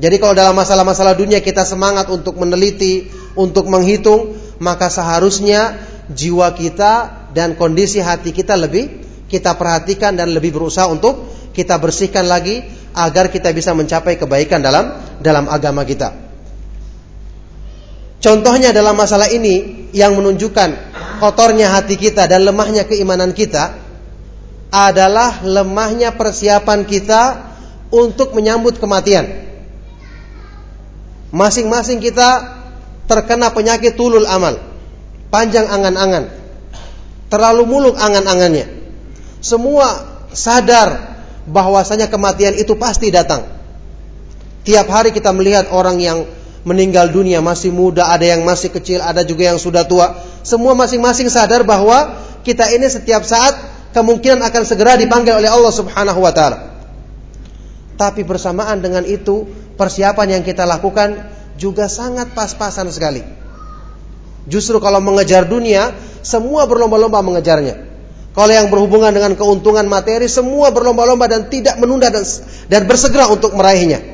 [0.00, 5.76] Jadi kalau dalam masalah-masalah dunia kita semangat untuk meneliti, untuk menghitung, maka seharusnya
[6.08, 12.24] jiwa kita dan kondisi hati kita lebih kita perhatikan dan lebih berusaha untuk kita bersihkan
[12.24, 12.62] lagi
[12.96, 16.14] agar kita bisa mencapai kebaikan dalam dalam agama kita.
[18.16, 23.85] Contohnya dalam masalah ini yang menunjukkan kotornya hati kita dan lemahnya keimanan kita
[24.70, 27.22] adalah lemahnya persiapan kita
[27.90, 29.46] untuk menyambut kematian.
[31.30, 32.58] Masing-masing kita
[33.06, 34.58] terkena penyakit tulul amal,
[35.30, 36.30] panjang angan-angan,
[37.30, 38.66] terlalu muluk angan-angannya.
[39.42, 40.02] Semua
[40.34, 43.46] sadar bahwasanya kematian itu pasti datang.
[44.66, 46.26] Tiap hari kita melihat orang yang
[46.66, 50.18] meninggal dunia masih muda, ada yang masih kecil, ada juga yang sudah tua.
[50.42, 53.54] Semua masing-masing sadar bahwa kita ini setiap saat
[53.96, 56.76] kemungkinan akan segera dipanggil oleh Allah Subhanahu wa taala.
[57.96, 59.48] Tapi bersamaan dengan itu,
[59.80, 61.16] persiapan yang kita lakukan
[61.56, 63.24] juga sangat pas-pasan sekali.
[64.44, 67.88] Justru kalau mengejar dunia, semua berlomba-lomba mengejarnya.
[68.36, 72.20] Kalau yang berhubungan dengan keuntungan materi semua berlomba-lomba dan tidak menunda dan,
[72.68, 74.04] dan bersegera untuk meraihnya.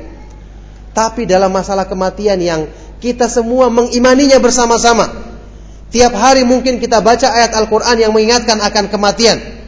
[0.95, 2.71] Tapi dalam masalah kematian yang
[3.03, 5.11] kita semua mengimaninya bersama-sama.
[5.91, 9.62] Tiap hari mungkin kita baca ayat Al-Quran yang mengingatkan akan kematian.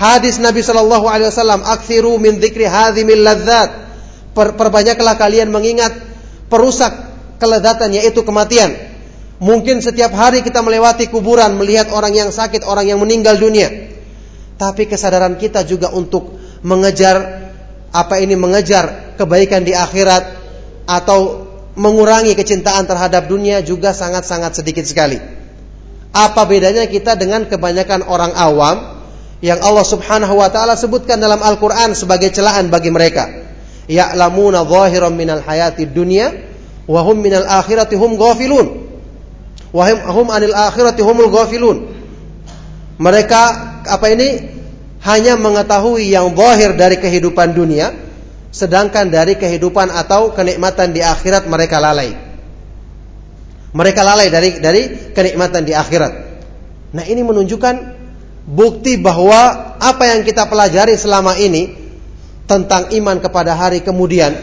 [0.00, 3.92] Hadis Nabi Shallallahu Alaihi Wasallam, "Aksiru min dzikri hadhimil ladzat."
[4.32, 5.92] Per, perbanyaklah kalian mengingat
[6.48, 6.96] perusak
[7.36, 8.72] keledatan yaitu kematian.
[9.44, 13.90] Mungkin setiap hari kita melewati kuburan melihat orang yang sakit, orang yang meninggal dunia
[14.60, 17.48] tapi kesadaran kita juga untuk mengejar
[17.88, 20.36] apa ini mengejar kebaikan di akhirat
[20.84, 21.48] atau
[21.80, 25.16] mengurangi kecintaan terhadap dunia juga sangat-sangat sedikit sekali.
[26.12, 28.99] Apa bedanya kita dengan kebanyakan orang awam
[29.40, 33.48] yang Allah Subhanahu wa taala sebutkan dalam Al-Qur'an sebagai celaan bagi mereka.
[33.88, 36.30] Ya'lamuna zahiran minal hayati dunya
[36.84, 38.66] wa hum minal akhirati hum ghafilun.
[39.72, 41.88] Wa hum anil akhirati humul ghafilun.
[43.00, 43.42] Mereka
[43.88, 44.28] apa ini
[45.00, 47.96] hanya mengetahui yang zahir dari kehidupan dunia
[48.50, 52.12] sedangkan dari kehidupan atau kenikmatan di akhirat mereka lalai.
[53.70, 54.82] Mereka lalai dari dari
[55.14, 56.12] kenikmatan di akhirat.
[56.90, 57.99] Nah, ini menunjukkan
[58.50, 61.78] bukti bahwa apa yang kita pelajari selama ini
[62.50, 64.34] tentang iman kepada hari kemudian,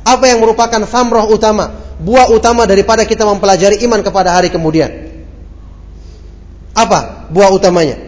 [0.00, 5.12] apa yang merupakan famroh utama, buah utama daripada kita mempelajari iman kepada hari kemudian.
[6.72, 8.00] Apa buah utamanya?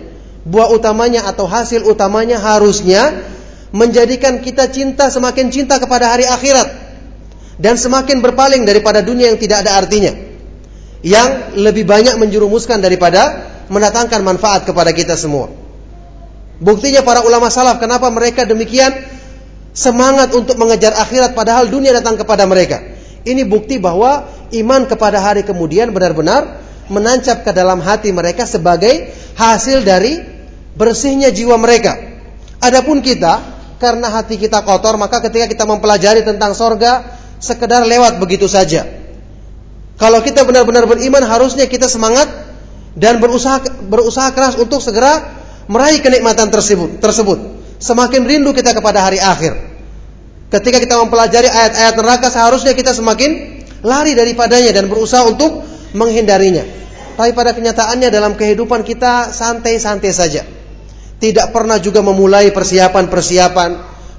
[0.43, 3.29] Buah utamanya atau hasil utamanya harusnya
[3.77, 6.67] menjadikan kita cinta semakin cinta kepada hari akhirat
[7.61, 10.13] dan semakin berpaling daripada dunia yang tidak ada artinya
[11.03, 15.51] yang lebih banyak menjerumuskan daripada mendatangkan manfaat kepada kita semua.
[16.57, 18.93] Buktinya para ulama salaf kenapa mereka demikian
[19.77, 22.81] semangat untuk mengejar akhirat padahal dunia datang kepada mereka.
[23.27, 24.25] Ini bukti bahwa
[24.55, 30.23] iman kepada hari kemudian benar-benar menancap ke dalam hati mereka sebagai hasil dari
[30.79, 31.99] bersihnya jiwa mereka.
[32.63, 37.05] Adapun kita karena hati kita kotor maka ketika kita mempelajari tentang sorga
[37.37, 38.89] sekedar lewat begitu saja
[40.01, 42.29] kalau kita benar-benar beriman harusnya kita semangat
[42.97, 45.21] dan berusaha berusaha keras untuk segera
[45.69, 46.99] meraih kenikmatan tersebut.
[46.99, 47.39] tersebut.
[47.77, 49.53] Semakin rindu kita kepada hari akhir.
[50.49, 55.61] Ketika kita mempelajari ayat-ayat neraka seharusnya kita semakin lari daripadanya dan berusaha untuk
[55.93, 56.65] menghindarinya.
[57.17, 60.45] Tapi pada kenyataannya dalam kehidupan kita santai-santai saja.
[61.17, 63.71] Tidak pernah juga memulai persiapan-persiapan.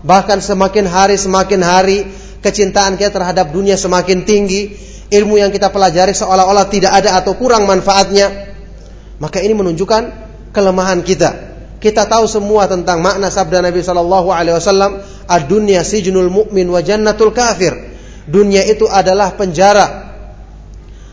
[0.02, 2.06] Bahkan semakin hari semakin hari
[2.42, 7.64] kecintaan kita terhadap dunia semakin tinggi ilmu yang kita pelajari seolah-olah tidak ada atau kurang
[7.64, 8.57] manfaatnya,
[9.18, 10.04] maka ini menunjukkan
[10.54, 11.58] kelemahan kita.
[11.78, 14.98] Kita tahu semua tentang makna sabda Nabi Shallallahu Alaihi Wasallam,
[15.30, 17.74] "Ad-dunya sijnul mu'min wa jannatul kafir."
[18.28, 20.10] Dunia itu adalah penjara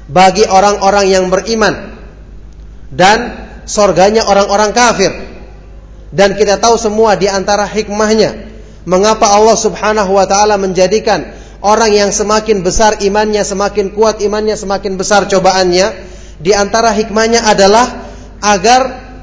[0.08, 1.94] bagi orang-orang yang beriman
[2.90, 3.18] dan
[3.68, 5.12] sorganya orang-orang kafir.
[6.14, 8.50] Dan kita tahu semua di antara hikmahnya
[8.88, 15.00] mengapa Allah Subhanahu wa taala menjadikan Orang yang semakin besar imannya, semakin kuat imannya, semakin
[15.00, 16.12] besar cobaannya.
[16.44, 18.04] Di antara hikmahnya adalah
[18.44, 18.82] agar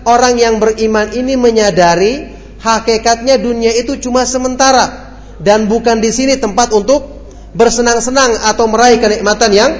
[0.09, 6.73] orang yang beriman ini menyadari hakikatnya dunia itu cuma sementara dan bukan di sini tempat
[6.73, 7.05] untuk
[7.53, 9.71] bersenang-senang atau meraih kenikmatan yang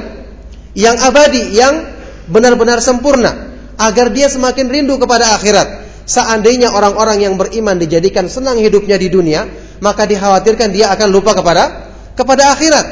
[0.77, 1.89] yang abadi, yang
[2.30, 3.51] benar-benar sempurna
[3.82, 5.89] agar dia semakin rindu kepada akhirat.
[6.06, 9.47] Seandainya orang-orang yang beriman dijadikan senang hidupnya di dunia,
[9.82, 12.86] maka dikhawatirkan dia akan lupa kepada kepada akhirat.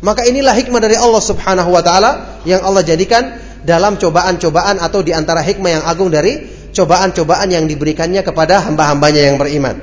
[0.00, 5.12] Maka inilah hikmah dari Allah Subhanahu wa taala yang Allah jadikan dalam cobaan-cobaan atau di
[5.12, 6.40] antara hikmah yang agung dari
[6.72, 9.76] cobaan-cobaan yang diberikannya kepada hamba-hambanya yang beriman.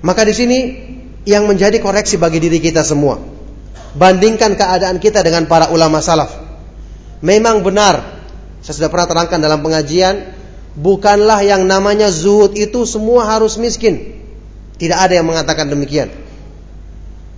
[0.00, 0.58] Maka di sini
[1.26, 3.18] yang menjadi koreksi bagi diri kita semua.
[3.98, 6.30] Bandingkan keadaan kita dengan para ulama salaf.
[7.18, 8.22] Memang benar,
[8.62, 10.38] saya sudah pernah terangkan dalam pengajian,
[10.78, 14.22] bukanlah yang namanya zuhud itu semua harus miskin.
[14.78, 16.14] Tidak ada yang mengatakan demikian.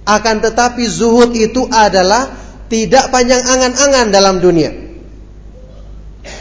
[0.05, 2.29] Akan tetapi zuhud itu adalah
[2.69, 4.90] tidak panjang angan-angan dalam dunia.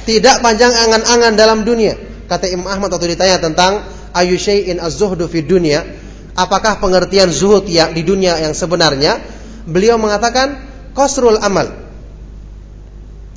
[0.09, 1.93] Tidak panjang angan-angan dalam dunia.
[2.25, 3.85] Kata Imam Ahmad waktu ditanya tentang
[4.17, 5.85] ayu syai'in az-zuhdu fi dunia,
[6.33, 9.21] apakah pengertian zuhud yang di dunia yang sebenarnya?
[9.69, 10.65] Beliau mengatakan
[10.97, 11.69] qasrul amal.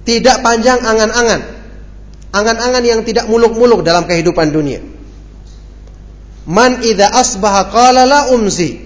[0.08, 1.40] Tidak panjang angan-angan.
[2.32, 4.80] Angan-angan yang tidak muluk-muluk dalam kehidupan dunia.
[6.48, 8.80] Man idza asbaha qala la umsi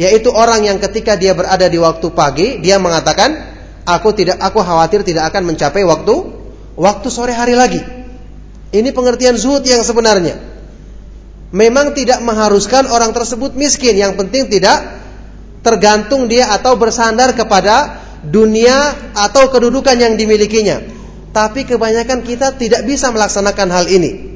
[0.00, 3.36] yaitu orang yang ketika dia berada di waktu pagi dia mengatakan
[3.84, 6.39] aku tidak aku khawatir tidak akan mencapai waktu
[6.76, 7.80] waktu sore hari lagi.
[8.70, 10.38] Ini pengertian zuhud yang sebenarnya.
[11.50, 15.02] Memang tidak mengharuskan orang tersebut miskin, yang penting tidak
[15.66, 20.78] tergantung dia atau bersandar kepada dunia atau kedudukan yang dimilikinya.
[21.34, 24.30] Tapi kebanyakan kita tidak bisa melaksanakan hal ini.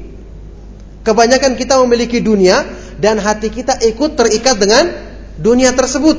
[1.07, 2.65] Kebanyakan kita memiliki dunia
[2.99, 4.83] dan hati kita ikut terikat dengan
[5.39, 6.17] dunia tersebut.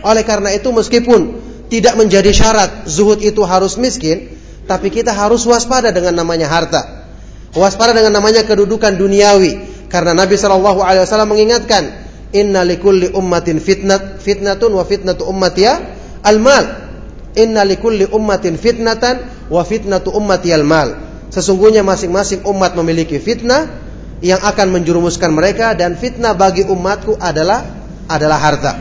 [0.00, 1.36] Oleh karena itu meskipun
[1.68, 4.39] tidak menjadi syarat zuhud itu harus miskin,
[4.70, 7.02] tapi kita harus waspada dengan namanya harta.
[7.50, 9.58] Waspada dengan namanya kedudukan duniawi
[9.90, 11.90] karena Nabi wasallam mengingatkan,
[12.30, 16.86] "Inna likulli ummatin fitnat fitnatun wa fitnatu ummatia al-mal."
[17.34, 20.94] Inna likulli ummatin fitnatan wa fitnatu ummati al-mal.
[21.34, 23.66] Sesungguhnya masing-masing umat memiliki fitnah
[24.22, 27.66] yang akan menjerumuskan mereka dan fitnah bagi umatku adalah
[28.06, 28.72] adalah harta.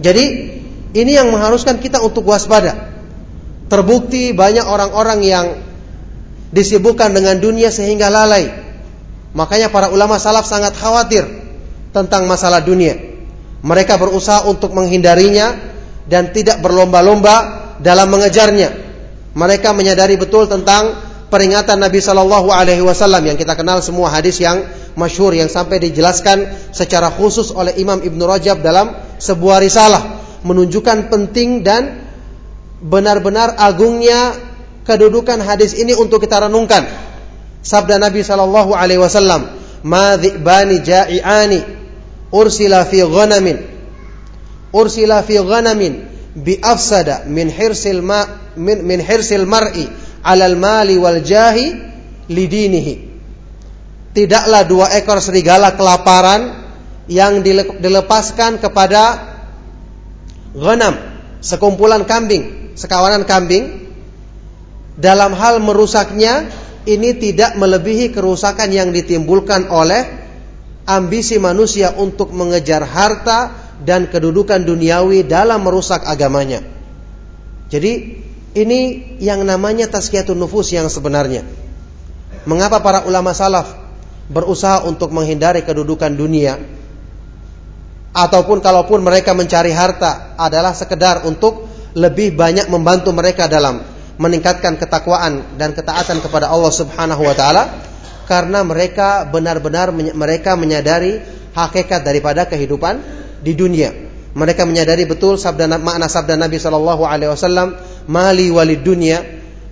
[0.00, 0.24] Jadi
[0.92, 2.91] Ini yang mengharuskan kita untuk waspada.
[3.72, 5.46] Terbukti banyak orang-orang yang
[6.52, 8.52] disibukkan dengan dunia sehingga lalai.
[9.32, 11.24] Makanya para ulama salaf sangat khawatir
[11.96, 13.00] tentang masalah dunia.
[13.64, 15.56] Mereka berusaha untuk menghindarinya
[16.04, 18.76] dan tidak berlomba-lomba dalam mengejarnya.
[19.32, 20.92] Mereka menyadari betul tentang
[21.32, 24.68] peringatan Nabi Shallallahu Alaihi Wasallam yang kita kenal semua hadis yang
[25.00, 26.44] masyhur yang sampai dijelaskan
[26.76, 32.01] secara khusus oleh Imam Ibn Rajab dalam sebuah risalah menunjukkan penting dan
[32.82, 34.34] benar-benar agungnya
[34.82, 36.82] kedudukan hadis ini untuk kita renungkan.
[37.62, 39.46] Sabda Nabi sallallahu alaihi wasallam,
[39.86, 41.60] "Ma dhi'bani ja'iani
[42.34, 43.58] ursila fi ghanamin
[44.74, 45.94] ursila fi ghanamin
[46.42, 48.26] bi afsada min hirsil ma
[48.58, 49.86] min, min hirsil mar'i
[50.26, 51.70] 'alal mali wal jahi
[52.26, 53.14] lidinihi."
[54.12, 56.66] Tidaklah dua ekor serigala kelaparan
[57.06, 57.40] yang
[57.80, 59.32] dilepaskan kepada
[60.52, 60.94] ghanam,
[61.40, 63.92] sekumpulan kambing, sekawanan kambing
[64.96, 66.48] dalam hal merusaknya
[66.84, 70.02] ini tidak melebihi kerusakan yang ditimbulkan oleh
[70.84, 76.62] ambisi manusia untuk mengejar harta dan kedudukan duniawi dalam merusak agamanya.
[77.70, 77.92] Jadi
[78.52, 78.80] ini
[79.22, 81.46] yang namanya tazkiyatun nufus yang sebenarnya.
[82.44, 83.70] Mengapa para ulama salaf
[84.28, 86.58] berusaha untuk menghindari kedudukan dunia
[88.12, 93.84] ataupun kalaupun mereka mencari harta adalah sekedar untuk lebih banyak membantu mereka dalam
[94.16, 97.62] meningkatkan ketakwaan dan ketaatan kepada Allah Subhanahu wa taala
[98.28, 101.20] karena mereka benar-benar mereka menyadari
[101.52, 103.00] hakikat daripada kehidupan
[103.44, 103.92] di dunia.
[104.32, 107.76] Mereka menyadari betul sabda makna sabda Nabi sallallahu alaihi wasallam,
[108.08, 109.20] "Mali walid dunya,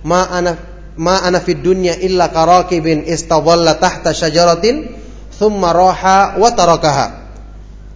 [0.05, 0.53] ma ana
[0.93, 4.93] ma ana fid dunya illa karakibin istadalla tahta syajaratin
[5.33, 7.07] thumma raha wa tarakaha."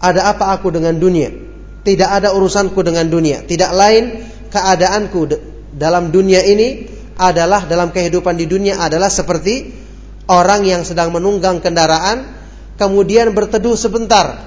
[0.01, 1.44] Ada apa aku dengan dunia?
[1.85, 3.45] Tidak ada urusanku dengan dunia.
[3.45, 5.29] Tidak lain keadaanku
[5.77, 9.71] dalam dunia ini adalah dalam kehidupan di dunia adalah seperti
[10.25, 12.25] orang yang sedang menunggang kendaraan
[12.75, 14.41] kemudian berteduh sebentar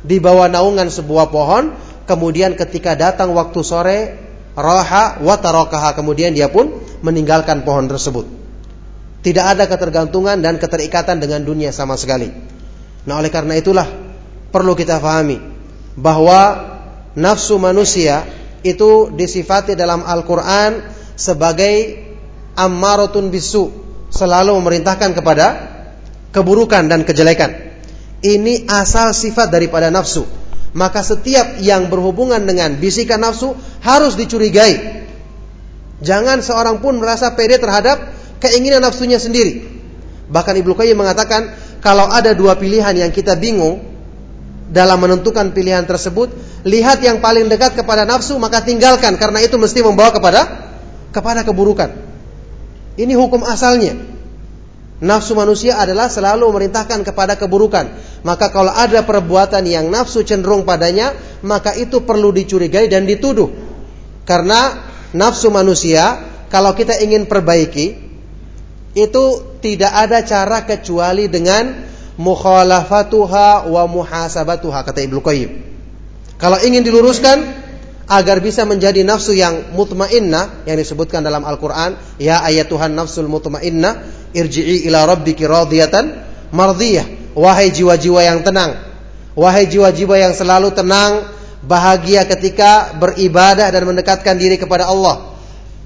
[0.00, 1.76] di bawah naungan sebuah pohon
[2.08, 3.98] kemudian ketika datang waktu sore
[4.56, 6.74] raha wa tarakaha kemudian dia pun
[7.04, 8.26] meninggalkan pohon tersebut.
[9.20, 12.32] Tidak ada ketergantungan dan keterikatan dengan dunia sama sekali.
[13.04, 13.84] Nah, oleh karena itulah
[14.48, 15.49] perlu kita fahami
[15.98, 16.70] bahwa
[17.16, 18.22] nafsu manusia
[18.62, 20.84] itu disifati dalam Al-Qur'an
[21.16, 21.96] sebagai
[22.56, 23.72] ammaratun bisu,
[24.12, 25.46] selalu memerintahkan kepada
[26.34, 27.72] keburukan dan kejelekan.
[28.20, 30.28] Ini asal sifat daripada nafsu.
[30.70, 35.02] Maka setiap yang berhubungan dengan bisikan nafsu harus dicurigai.
[36.00, 39.66] Jangan seorang pun merasa pede terhadap keinginan nafsunya sendiri.
[40.30, 41.50] Bahkan Ibnu Qayyim mengatakan
[41.82, 43.89] kalau ada dua pilihan yang kita bingung,
[44.70, 46.30] dalam menentukan pilihan tersebut,
[46.62, 50.70] lihat yang paling dekat kepada nafsu maka tinggalkan karena itu mesti membawa kepada
[51.10, 51.90] kepada keburukan.
[52.94, 53.98] Ini hukum asalnya.
[55.00, 57.88] Nafsu manusia adalah selalu memerintahkan kepada keburukan.
[58.20, 63.48] Maka kalau ada perbuatan yang nafsu cenderung padanya, maka itu perlu dicurigai dan dituduh.
[64.28, 64.76] Karena
[65.16, 66.20] nafsu manusia
[66.52, 67.96] kalau kita ingin perbaiki
[68.92, 69.24] itu
[69.64, 71.89] tidak ada cara kecuali dengan
[72.20, 75.50] mukhalafatuha wa muhasabatuha kata Ibnu Qayyim.
[76.36, 77.40] Kalau ingin diluruskan
[78.04, 84.04] agar bisa menjadi nafsu yang mutmainnah yang disebutkan dalam Al-Qur'an, ya ayat Tuhan nafsul mutmainnah,
[84.36, 86.04] irji'i ila rabbiki radiyatan
[86.52, 87.32] mardiyah.
[87.32, 88.74] Wahai jiwa-jiwa yang tenang,
[89.38, 91.30] wahai jiwa-jiwa yang selalu tenang,
[91.62, 95.30] bahagia ketika beribadah dan mendekatkan diri kepada Allah.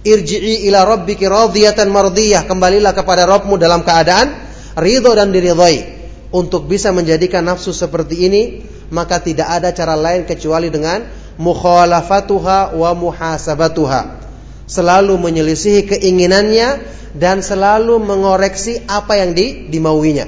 [0.04, 4.32] Irji'i ila rabbiki radiyatan mardiyah, kembalilah kepada Rabbmu dalam keadaan
[4.80, 5.93] ridho dan diridhoi
[6.34, 8.42] untuk bisa menjadikan nafsu seperti ini
[8.90, 11.06] maka tidak ada cara lain kecuali dengan
[11.38, 14.26] mukhalafatuha wa muhasabatuha.
[14.66, 16.82] Selalu menyelisihi keinginannya
[17.14, 20.26] dan selalu mengoreksi apa yang di, dimauinya.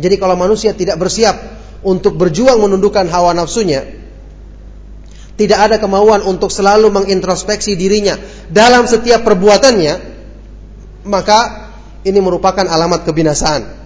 [0.00, 1.36] Jadi kalau manusia tidak bersiap
[1.84, 3.84] untuk berjuang menundukkan hawa nafsunya
[5.36, 8.14] tidak ada kemauan untuk selalu mengintrospeksi dirinya
[8.46, 9.94] dalam setiap perbuatannya
[11.02, 11.38] maka
[12.06, 13.81] ini merupakan alamat kebinasaan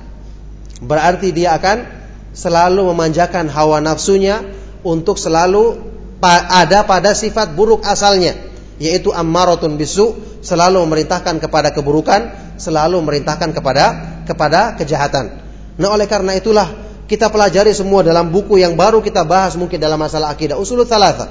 [0.82, 1.88] Berarti dia akan
[2.36, 4.44] selalu memanjakan hawa nafsunya
[4.84, 5.80] untuk selalu
[6.20, 8.36] ada pada sifat buruk asalnya
[8.76, 12.28] yaitu ammaratun bisu selalu memerintahkan kepada keburukan
[12.60, 13.84] selalu memerintahkan kepada
[14.28, 15.32] kepada kejahatan.
[15.80, 16.68] Nah oleh karena itulah
[17.08, 21.28] kita pelajari semua dalam buku yang baru kita bahas mungkin dalam masalah akidah usul thalatha.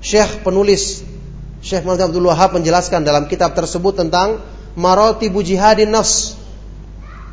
[0.00, 1.04] Syekh penulis
[1.60, 4.40] Syekh Muhammad Abdul Wahab menjelaskan dalam kitab tersebut tentang
[4.76, 6.39] maratibu jihadin nafs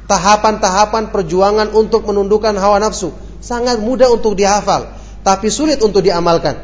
[0.08, 3.12] tahapan-tahapan perjuangan untuk menundukkan hawa nafsu.
[3.44, 4.98] Sangat mudah untuk dihafal.
[5.28, 6.56] tapi sulit untuk diamalkan.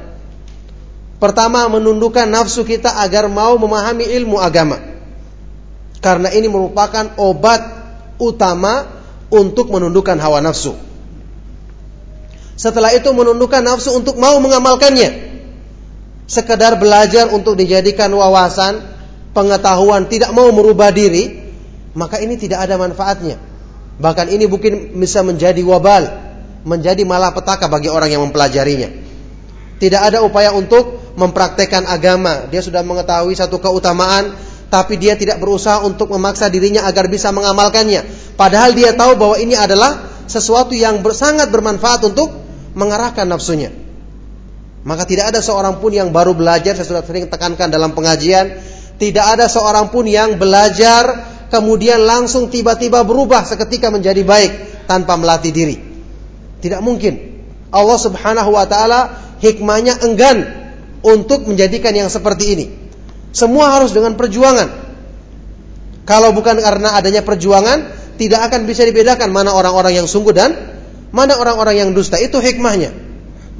[1.20, 4.80] Pertama, menundukkan nafsu kita agar mau memahami ilmu agama.
[6.00, 7.60] Karena ini merupakan obat
[8.24, 8.88] utama
[9.28, 10.80] untuk menundukkan hawa nafsu.
[12.56, 15.36] Setelah itu menundukkan nafsu untuk mau mengamalkannya.
[16.24, 18.80] Sekedar belajar untuk dijadikan wawasan,
[19.36, 21.43] pengetahuan, tidak mau merubah diri,
[21.94, 23.38] maka ini tidak ada manfaatnya.
[24.02, 26.10] Bahkan ini mungkin bisa menjadi wabal,
[26.66, 28.90] menjadi malapetaka bagi orang yang mempelajarinya.
[29.78, 32.50] Tidak ada upaya untuk mempraktekkan agama.
[32.50, 34.34] Dia sudah mengetahui satu keutamaan,
[34.74, 38.34] tapi dia tidak berusaha untuk memaksa dirinya agar bisa mengamalkannya.
[38.34, 42.34] Padahal dia tahu bahwa ini adalah sesuatu yang sangat bermanfaat untuk
[42.74, 43.70] mengarahkan nafsunya.
[44.84, 48.60] Maka tidak ada seorang pun yang baru belajar, saya sudah sering tekankan dalam pengajian,
[49.00, 54.52] tidak ada seorang pun yang belajar kemudian langsung tiba-tiba berubah seketika menjadi baik
[54.90, 55.78] tanpa melatih diri.
[56.58, 57.46] Tidak mungkin.
[57.70, 59.02] Allah Subhanahu wa taala
[59.38, 60.50] hikmahnya enggan
[61.06, 62.66] untuk menjadikan yang seperti ini.
[63.30, 64.82] Semua harus dengan perjuangan.
[66.10, 70.58] Kalau bukan karena adanya perjuangan, tidak akan bisa dibedakan mana orang-orang yang sungguh dan
[71.14, 72.18] mana orang-orang yang dusta.
[72.18, 72.94] Itu hikmahnya.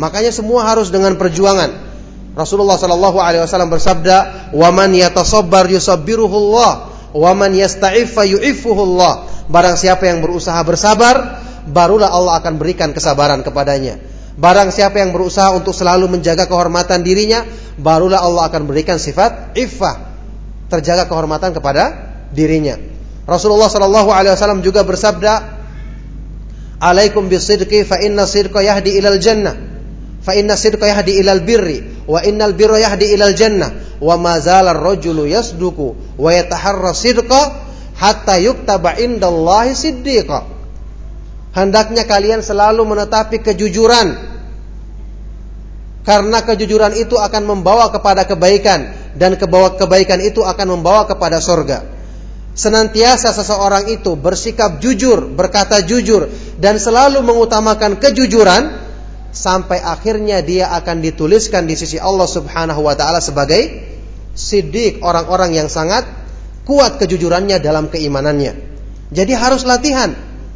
[0.02, 1.94] Makanya semua harus dengan perjuangan.
[2.34, 9.46] Rasulullah Shallallahu Alaihi Wasallam bersabda, "Waman yatasabbar yusabbiruhullah Wa man yasta'iffa yu'iffuhullah.
[9.48, 14.02] Barang siapa yang berusaha bersabar, barulah Allah akan berikan kesabaran kepadanya.
[14.34, 17.46] Barang siapa yang berusaha untuk selalu menjaga kehormatan dirinya,
[17.78, 20.10] barulah Allah akan berikan sifat iffah,
[20.74, 21.94] terjaga kehormatan kepada
[22.34, 22.82] dirinya.
[23.30, 25.34] Rasulullah Shallallahu alaihi wasallam juga bersabda,
[26.82, 29.54] "Alaikum bisidqi fa inna sidqa yahdi ilal jannah."
[30.24, 34.76] Fa inna sidqa yahdi ilal birri wa innal birra yahdi ilal jannah wa ma zala
[34.76, 37.64] ar-rajulu yasduku wa yataharra sidqa
[37.96, 40.44] hatta yuktaba indallahi siddiqa.
[41.54, 44.36] Hendaknya kalian selalu menetapi kejujuran.
[46.04, 51.86] Karena kejujuran itu akan membawa kepada kebaikan dan kebawa kebaikan itu akan membawa kepada sorga.
[52.54, 56.28] Senantiasa seseorang itu bersikap jujur, berkata jujur
[56.60, 58.84] dan selalu mengutamakan kejujuran
[59.34, 63.93] sampai akhirnya dia akan dituliskan di sisi Allah Subhanahu wa taala sebagai
[64.34, 66.06] sidik orang-orang yang sangat
[66.66, 68.54] kuat kejujurannya dalam keimanannya.
[69.14, 70.14] Jadi harus latihan.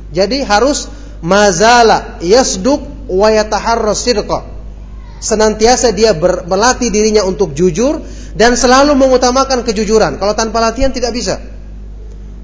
[0.09, 0.89] Jadi harus
[1.21, 4.39] mazala yasduk wa yataharra sidqa.
[5.17, 8.01] Senantiasa dia ber, melatih dirinya untuk jujur
[8.37, 10.21] dan selalu mengutamakan kejujuran.
[10.21, 11.41] Kalau tanpa latihan tidak bisa.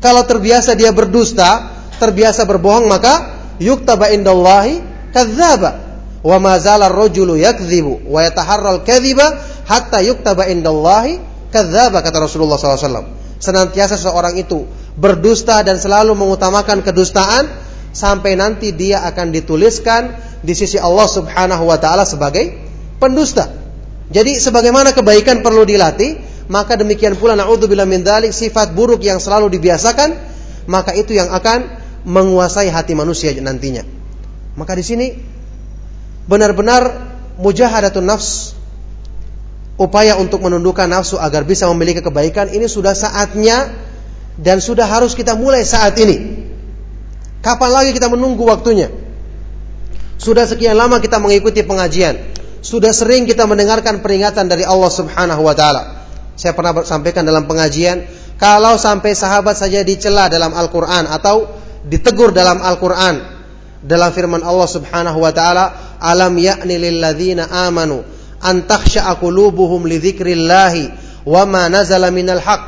[0.02, 1.70] Kalau terbiasa dia berdusta,
[2.02, 4.82] terbiasa berbohong maka yuktaba indallahi
[5.14, 5.94] kadzdzaba.
[6.24, 11.20] Wa ma zala ar-rajulu yakdzibu wa yataharra al-kadhiba hatta yuktaba indallahi
[11.54, 13.22] kadzdzaba kata Rasulullah SAW.
[13.38, 14.64] Senantiasa seseorang itu
[14.96, 17.50] berdusta dan selalu mengutamakan kedustaan
[17.94, 22.56] sampai nanti dia akan dituliskan di sisi Allah Subhanahu wa taala sebagai
[22.98, 23.52] pendusta.
[24.14, 26.20] Jadi sebagaimana kebaikan perlu dilatih,
[26.52, 30.16] maka demikian pula naudzubillah min dzalik sifat buruk yang selalu dibiasakan,
[30.68, 33.84] maka itu yang akan menguasai hati manusia nantinya.
[34.60, 35.08] Maka di sini
[36.28, 38.54] benar-benar mujahadatun nafs
[39.84, 43.76] upaya untuk menundukkan nafsu agar bisa memiliki kebaikan ini sudah saatnya
[44.40, 46.48] dan sudah harus kita mulai saat ini.
[47.44, 48.88] Kapan lagi kita menunggu waktunya?
[50.16, 52.16] Sudah sekian lama kita mengikuti pengajian.
[52.64, 56.08] Sudah sering kita mendengarkan peringatan dari Allah Subhanahu wa taala.
[56.40, 58.08] Saya pernah sampaikan dalam pengajian,
[58.40, 61.52] kalau sampai sahabat saja dicela dalam Al-Qur'an atau
[61.84, 63.20] ditegur dalam Al-Qur'an
[63.84, 68.13] dalam firman Allah Subhanahu wa taala, "Alam ya'ni lil ladzina amanu
[68.44, 70.92] an takhsha'a qulubuhum li dzikrillahi
[71.24, 72.64] wa ma nazala minal haqq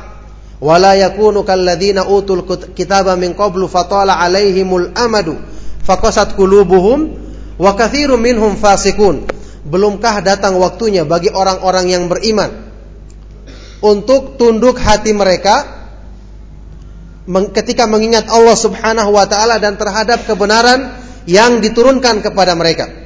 [0.60, 5.36] wa la yakunu kalladzina utul kitaba min qablu fatala alaihimul amadu
[5.84, 7.12] faqasat qulubuhum
[7.60, 9.28] wa katsirun minhum fasikun
[9.68, 12.72] belumkah datang waktunya bagi orang-orang yang beriman
[13.84, 15.76] untuk tunduk hati mereka
[17.52, 20.94] ketika mengingat Allah Subhanahu wa taala dan terhadap kebenaran
[21.26, 23.05] yang diturunkan kepada mereka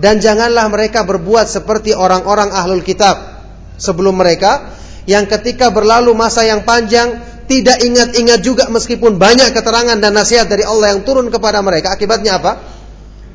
[0.00, 3.38] dan janganlah mereka berbuat seperti orang-orang ahlul kitab.
[3.80, 4.72] Sebelum mereka
[5.08, 10.64] yang ketika berlalu masa yang panjang tidak ingat-ingat juga meskipun banyak keterangan dan nasihat dari
[10.64, 11.92] Allah yang turun kepada mereka.
[11.92, 12.60] Akibatnya apa?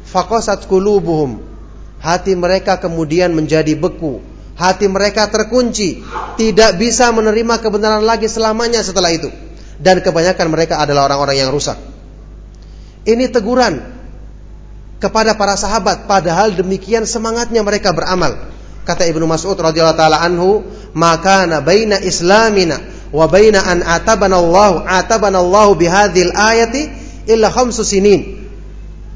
[0.06, 1.56] Fakosat kulubuhum
[2.06, 4.22] hati mereka kemudian menjadi beku.
[4.56, 6.06] Hati mereka terkunci.
[6.38, 9.28] Tidak bisa menerima kebenaran lagi selamanya setelah itu.
[9.82, 11.76] Dan kebanyakan mereka adalah orang-orang yang rusak.
[13.04, 13.95] Ini teguran
[15.06, 18.34] kepada para sahabat padahal demikian semangatnya mereka beramal.
[18.82, 20.66] Kata Ibnu Mas'ud radhiyallahu taala anhu,
[20.98, 22.82] "Maka baina islamina
[23.14, 26.90] wa baina an atabana Allah atabana Allah bihadhil ayati
[27.30, 28.50] illa khamsu sinin."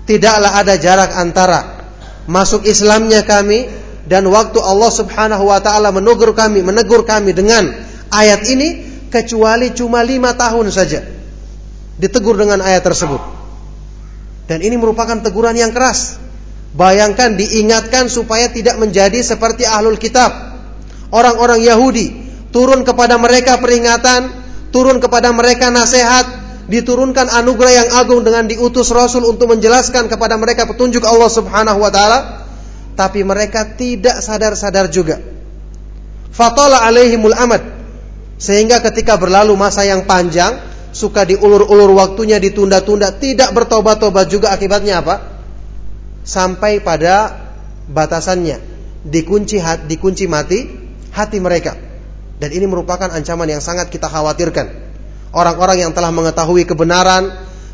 [0.06, 1.86] Tidaklah ada jarak antara
[2.26, 3.70] masuk Islamnya kami
[4.10, 7.70] dan waktu Allah Subhanahu wa taala menegur kami, menegur kami dengan
[8.10, 8.70] ayat ini
[9.14, 11.06] kecuali cuma lima tahun saja.
[12.02, 13.39] Ditegur dengan ayat tersebut.
[14.50, 16.18] Dan ini merupakan teguran yang keras.
[16.74, 20.34] Bayangkan diingatkan supaya tidak menjadi seperti ahlul kitab.
[21.14, 24.34] Orang-orang Yahudi turun kepada mereka peringatan,
[24.74, 26.26] turun kepada mereka nasihat,
[26.70, 31.90] diturunkan anugerah yang agung dengan diutus Rasul untuk menjelaskan kepada mereka petunjuk Allah Subhanahu wa
[31.94, 32.46] taala,
[32.94, 35.22] tapi mereka tidak sadar-sadar juga.
[36.30, 37.62] Fatala alaihimul amad.
[38.40, 45.16] Sehingga ketika berlalu masa yang panjang, suka diulur-ulur waktunya ditunda-tunda, tidak bertobat-tobat juga akibatnya apa?
[46.26, 47.34] Sampai pada
[47.90, 48.62] batasannya,
[49.06, 50.60] dikunci hati, dikunci mati
[51.14, 51.74] hati mereka.
[52.40, 54.90] Dan ini merupakan ancaman yang sangat kita khawatirkan
[55.34, 57.30] orang-orang yang telah mengetahui kebenaran,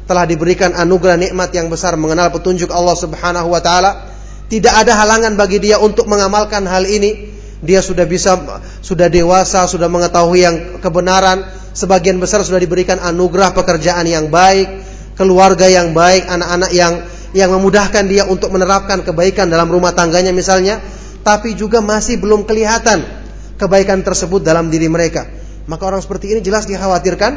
[0.05, 4.11] telah diberikan anugerah nikmat yang besar mengenal petunjuk Allah Subhanahu wa taala,
[4.51, 7.34] tidak ada halangan bagi dia untuk mengamalkan hal ini.
[7.66, 8.38] Dia sudah bisa
[8.84, 11.41] sudah dewasa, sudah mengetahui yang kebenaran,
[11.76, 14.82] sebagian besar sudah diberikan anugerah pekerjaan yang baik,
[15.19, 16.93] keluarga yang baik, anak-anak yang
[17.36, 20.80] yang memudahkan dia untuk menerapkan kebaikan dalam rumah tangganya misalnya,
[21.19, 23.03] tapi juga masih belum kelihatan
[23.59, 25.28] kebaikan tersebut dalam diri mereka.
[25.67, 27.34] Maka orang seperti ini jelas dikhawatirkan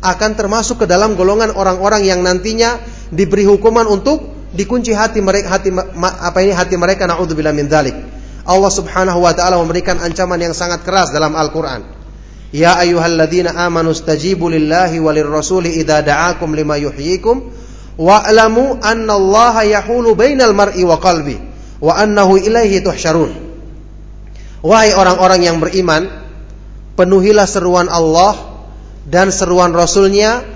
[0.00, 2.80] akan termasuk ke dalam golongan orang-orang yang nantinya
[3.12, 7.96] diberi hukuman untuk dikunci hati mereka hati apa ini hati mereka naudzubillah min dzalik.
[8.44, 12.03] Allah Subhanahu wa taala memberikan ancaman yang sangat keras dalam Al-Qur'an.
[12.54, 17.50] Ya ayyuhalladzina amanu stajibu lillahi walir rasuli idza da'akum lima yuhyikum
[17.98, 21.34] wa'lamu Allah yahulu bainal mar'i wa qalbi
[21.82, 23.34] wa annahu ilaihi tuhsyarun.
[24.62, 26.06] Wahai orang-orang yang beriman,
[26.94, 28.38] penuhilah seruan Allah
[29.02, 30.46] dan seruan Rasulnya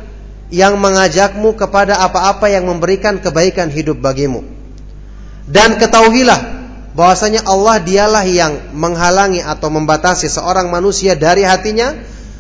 [0.55, 4.47] yang mengajakmu kepada apa-apa yang memberikan kebaikan hidup bagimu.
[5.51, 6.58] Dan ketahuilah
[6.99, 11.95] bahwasanya Allah dialah yang menghalangi atau membatasi seorang manusia dari hatinya.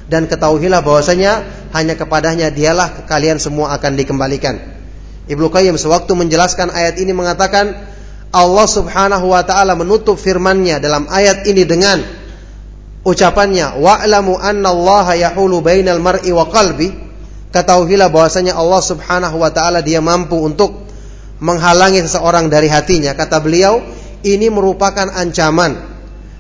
[0.09, 1.44] Dan ketahuilah bahwasanya
[1.76, 4.56] hanya kepadanya dialah kalian semua akan dikembalikan.
[5.28, 7.76] Ibnu Qayyim sewaktu menjelaskan ayat ini mengatakan
[8.32, 12.00] Allah Subhanahu wa taala menutup firman-Nya dalam ayat ini dengan
[13.04, 16.88] ucapannya wa'lamu anna Allah yahulu bainal mar'i wa qalbi.
[17.52, 20.88] Ketahuilah bahwasanya Allah Subhanahu wa taala dia mampu untuk
[21.44, 23.12] menghalangi seseorang dari hatinya.
[23.12, 23.84] Kata beliau
[24.24, 25.78] ini merupakan ancaman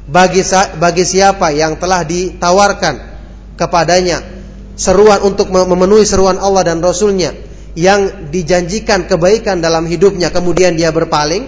[0.08, 0.40] bagi
[0.80, 2.94] bagi siapa yang telah ditawarkan
[3.60, 4.24] kepadanya
[4.78, 7.34] seruan untuk memenuhi seruan Allah dan Rasulnya
[7.76, 11.46] yang dijanjikan kebaikan dalam hidupnya kemudian dia berpaling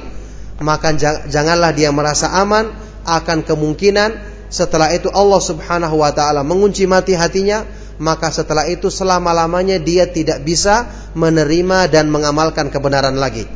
[0.60, 0.92] maka
[1.26, 2.68] janganlah dia merasa aman
[3.08, 7.62] akan kemungkinan setelah itu Allah Subhanahu wa taala mengunci mati hatinya,
[8.02, 13.46] maka setelah itu selama-lamanya dia tidak bisa menerima dan mengamalkan kebenaran lagi.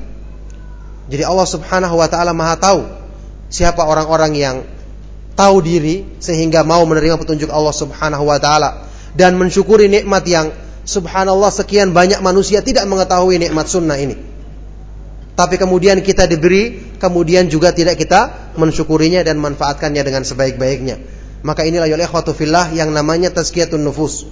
[1.08, 2.80] Jadi Allah Subhanahu wa taala Maha tahu
[3.52, 4.56] siapa orang-orang yang
[5.36, 10.50] tahu diri sehingga mau menerima petunjuk Allah Subhanahu wa taala dan mensyukuri nikmat yang
[10.84, 14.16] subhanallah sekian banyak manusia tidak mengetahui nikmat sunnah ini.
[15.34, 21.02] Tapi kemudian kita diberi, kemudian juga tidak kita mensyukurinya dan manfaatkannya dengan sebaik-baiknya.
[21.42, 24.30] Maka inilah ya ikhwatu fillah yang namanya tazkiyatun nufus.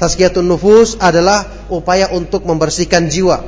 [0.00, 3.44] Tazkiyatun nufus adalah upaya untuk membersihkan jiwa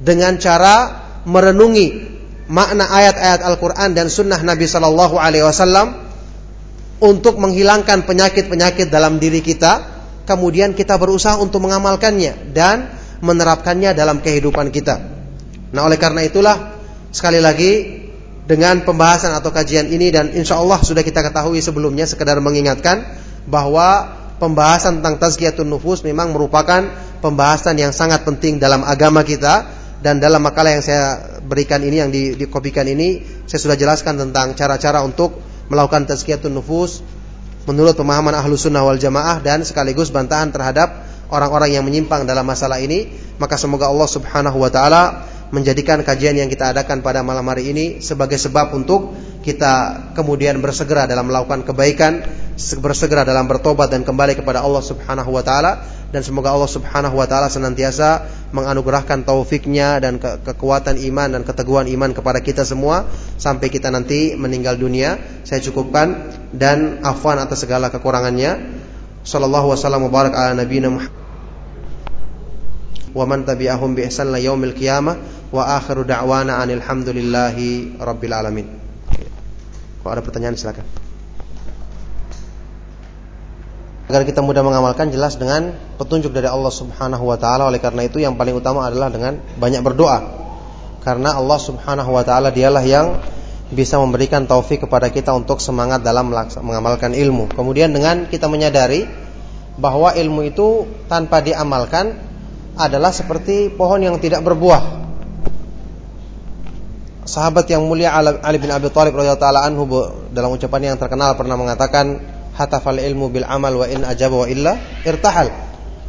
[0.00, 2.16] dengan cara merenungi
[2.48, 6.08] makna ayat-ayat Al-Qur'an dan sunnah Nabi sallallahu alaihi wasallam
[6.98, 9.86] untuk menghilangkan penyakit-penyakit dalam diri kita,
[10.26, 12.90] kemudian kita berusaha untuk mengamalkannya dan
[13.22, 14.98] menerapkannya dalam kehidupan kita.
[15.70, 16.80] Nah oleh karena itulah
[17.12, 18.02] sekali lagi
[18.48, 23.04] dengan pembahasan atau kajian ini dan insya Allah sudah kita ketahui sebelumnya sekedar mengingatkan
[23.44, 26.88] bahwa pembahasan tentang tazkiyatun nufus memang merupakan
[27.20, 32.10] pembahasan yang sangat penting dalam agama kita dan dalam makalah yang saya berikan ini yang
[32.14, 35.38] di, dikopikan ini saya sudah jelaskan tentang cara-cara untuk
[35.68, 37.02] melakukan tazkiyatun nufus
[37.68, 42.80] menurut pemahaman ahlu sunnah wal jamaah dan sekaligus bantahan terhadap orang-orang yang menyimpang dalam masalah
[42.80, 43.12] ini.
[43.36, 45.02] Maka semoga Allah subhanahu wa ta'ala
[45.52, 49.12] menjadikan kajian yang kita adakan pada malam hari ini sebagai sebab untuk
[49.48, 49.72] kita
[50.12, 52.20] kemudian bersegera dalam melakukan kebaikan,
[52.84, 55.80] bersegera dalam bertobat dan kembali kepada Allah Subhanahu wa taala
[56.12, 61.88] dan semoga Allah Subhanahu wa taala senantiasa menganugerahkan taufiknya dan ke kekuatan iman dan keteguhan
[61.88, 63.08] iman kepada kita semua
[63.40, 65.16] sampai kita nanti meninggal dunia.
[65.48, 68.84] Saya cukupkan dan afwan atas segala kekurangannya.
[69.24, 71.16] Sallallahu wasallam mubarak ala nabiyina Muhammad
[73.12, 75.16] wa man tabi'ahum bi ihsan la yaumil qiyamah
[75.52, 78.87] wa akhiru da'wana anil hamdulillahi rabbil alamin.
[80.08, 80.88] Kalau ada pertanyaan silakan.
[84.08, 87.68] Agar kita mudah mengamalkan jelas dengan petunjuk dari Allah Subhanahu wa taala.
[87.68, 90.48] Oleh karena itu yang paling utama adalah dengan banyak berdoa.
[91.04, 93.20] Karena Allah Subhanahu wa taala dialah yang
[93.68, 96.32] bisa memberikan taufik kepada kita untuk semangat dalam
[96.64, 97.52] mengamalkan ilmu.
[97.52, 99.04] Kemudian dengan kita menyadari
[99.76, 102.16] bahwa ilmu itu tanpa diamalkan
[102.80, 105.07] adalah seperti pohon yang tidak berbuah
[107.28, 109.84] sahabat yang mulia Ali bin Abi Thalib radhiyallahu anhu
[110.32, 112.24] dalam ucapan yang terkenal pernah mengatakan
[112.56, 114.72] hatafal ilmu bil amal wa in ajaba wa illa
[115.04, 115.52] irtahal.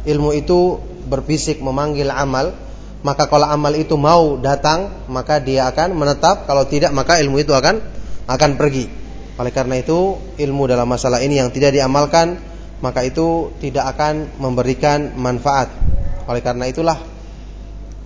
[0.08, 0.80] Ilmu itu
[1.12, 2.56] berbisik memanggil amal,
[3.04, 7.52] maka kalau amal itu mau datang, maka dia akan menetap, kalau tidak maka ilmu itu
[7.52, 7.84] akan
[8.24, 8.88] akan pergi.
[9.36, 12.40] Oleh karena itu, ilmu dalam masalah ini yang tidak diamalkan,
[12.80, 15.68] maka itu tidak akan memberikan manfaat.
[16.24, 16.96] Oleh karena itulah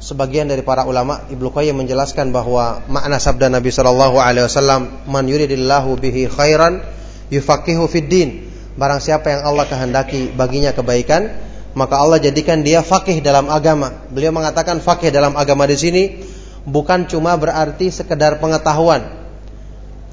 [0.04, 5.24] sebagian dari para ulama Ibnu Qayyim menjelaskan bahwa makna sabda Nabi sallallahu alaihi wasallam man
[5.24, 6.84] yuridillahu bihi khairan
[7.32, 8.30] yufaqihu fid din.
[8.76, 11.32] Barang siapa yang Allah kehendaki baginya kebaikan
[11.72, 14.04] maka Allah jadikan dia fakih dalam agama.
[14.12, 16.02] Beliau mengatakan fakih dalam agama di sini
[16.68, 19.24] bukan cuma berarti sekedar pengetahuan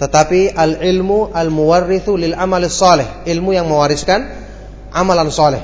[0.02, 4.28] tetapi al ilmu al muwarrithu lil amal saleh ilmu yang mewariskan
[4.92, 5.64] amalan soleh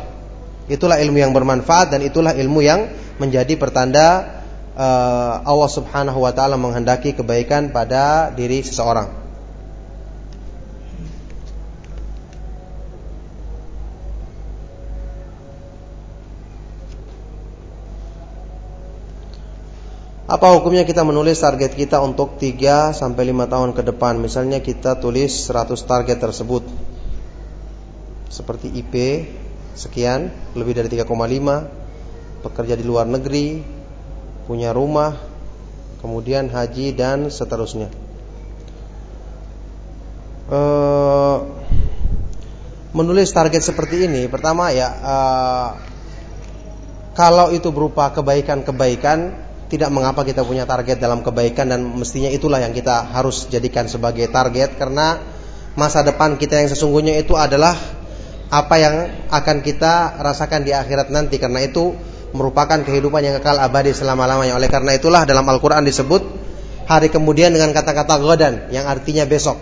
[0.71, 4.41] itulah ilmu yang bermanfaat dan itulah ilmu yang menjadi pertanda
[4.77, 9.27] uh, Allah Subhanahu wa taala menghendaki kebaikan pada diri seseorang.
[20.27, 24.19] Apa hukumnya kita menulis target kita untuk 3 sampai 5 tahun ke depan?
[24.19, 26.67] Misalnya kita tulis 100 target tersebut.
[28.27, 29.23] Seperti IP
[29.71, 31.86] sekian, lebih dari 3,5
[32.41, 33.61] bekerja di luar negeri,
[34.45, 35.17] punya rumah,
[35.99, 37.89] kemudian haji dan seterusnya.
[40.47, 40.61] E,
[42.95, 45.15] menulis target seperti ini, pertama ya, e,
[47.17, 52.71] kalau itu berupa kebaikan-kebaikan, tidak mengapa kita punya target dalam kebaikan dan mestinya itulah yang
[52.71, 55.19] kita harus jadikan sebagai target karena
[55.75, 57.75] masa depan kita yang sesungguhnya itu adalah
[58.47, 58.95] apa yang
[59.27, 61.91] akan kita rasakan di akhirat nanti karena itu
[62.37, 64.53] merupakan kehidupan yang kekal abadi selama-lamanya.
[64.55, 66.21] Oleh karena itulah dalam Al-Qur'an disebut
[66.85, 69.57] hari kemudian dengan kata-kata godan yang artinya besok.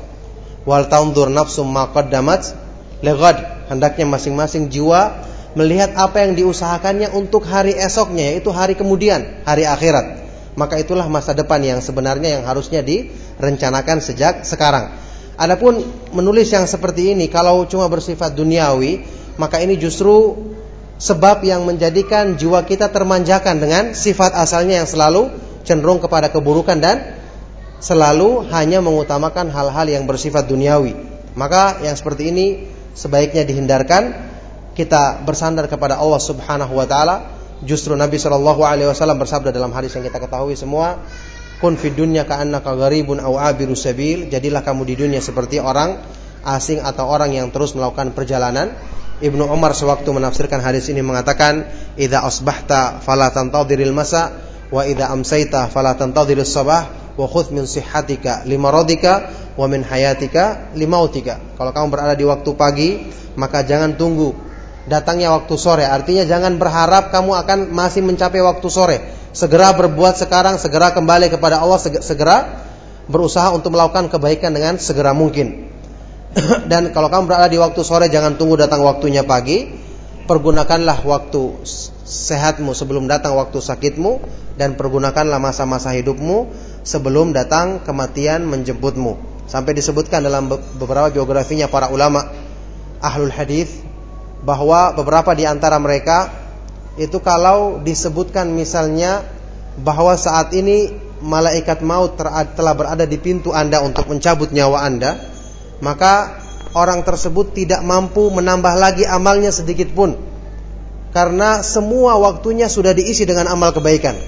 [0.68, 2.54] Wal taundur nafsum ma qaddamat
[3.02, 3.38] legad.
[3.72, 10.28] Hendaknya masing-masing jiwa melihat apa yang diusahakannya untuk hari esoknya yaitu hari kemudian, hari akhirat.
[10.56, 14.92] Maka itulah masa depan yang sebenarnya yang harusnya direncanakan sejak sekarang.
[15.36, 15.84] Adapun
[16.16, 19.04] menulis yang seperti ini kalau cuma bersifat duniawi,
[19.36, 20.36] maka ini justru
[20.96, 25.32] sebab yang menjadikan jiwa kita termanjakan dengan sifat asalnya yang selalu
[25.68, 27.20] cenderung kepada keburukan dan
[27.84, 30.96] selalu hanya mengutamakan hal-hal yang bersifat duniawi.
[31.36, 32.46] Maka yang seperti ini
[32.96, 34.34] sebaiknya dihindarkan.
[34.76, 37.32] Kita bersandar kepada Allah Subhanahu wa taala.
[37.64, 41.00] Justru Nabi Shallallahu alaihi wasallam bersabda dalam hadis yang kita ketahui semua,
[41.64, 46.04] "Kun fid dunya ka'annaka gharibun aw abiru sabil." Jadilah kamu di dunia seperti orang
[46.44, 48.76] asing atau orang yang terus melakukan perjalanan
[49.24, 51.64] Ibnu Umar sewaktu menafsirkan hadis ini mengatakan,
[51.96, 54.36] "Idza asbahta fala tantadhiril masa
[54.68, 61.40] wa idza amsayta fala tantadhirus sabah wa khudh min sihhatika limaradika wa min hayatika limautika."
[61.56, 62.90] Kalau kamu berada di waktu pagi,
[63.40, 64.36] maka jangan tunggu
[64.92, 65.88] datangnya waktu sore.
[65.88, 68.98] Artinya jangan berharap kamu akan masih mencapai waktu sore.
[69.32, 72.68] Segera berbuat sekarang, segera kembali kepada Allah, segera
[73.08, 75.75] berusaha untuk melakukan kebaikan dengan segera mungkin.
[76.72, 79.84] Dan kalau kamu berada di waktu sore jangan tunggu datang waktunya pagi.
[80.26, 81.62] Pergunakanlah waktu
[82.06, 84.26] sehatmu sebelum datang waktu sakitmu
[84.58, 86.50] dan pergunakanlah masa-masa hidupmu
[86.82, 89.22] sebelum datang kematian menjemputmu.
[89.46, 92.26] Sampai disebutkan dalam beberapa biografinya para ulama
[93.06, 93.70] ahlul hadis
[94.42, 96.34] bahwa beberapa di antara mereka
[96.98, 99.22] itu kalau disebutkan misalnya
[99.78, 100.90] bahwa saat ini
[101.22, 105.35] malaikat maut telah berada di pintu Anda untuk mencabut nyawa Anda,
[105.84, 106.44] maka
[106.76, 110.16] orang tersebut tidak mampu menambah lagi amalnya sedikit pun.
[111.16, 114.20] Karena semua waktunya sudah diisi dengan amal kebaikan.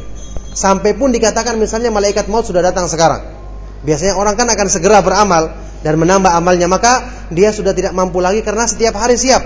[0.55, 3.27] Sampai pun dikatakan misalnya malaikat maut sudah datang sekarang.
[3.83, 5.51] Biasanya orang kan akan segera beramal
[5.83, 9.43] dan menambah amalnya, maka dia sudah tidak mampu lagi karena setiap hari siap.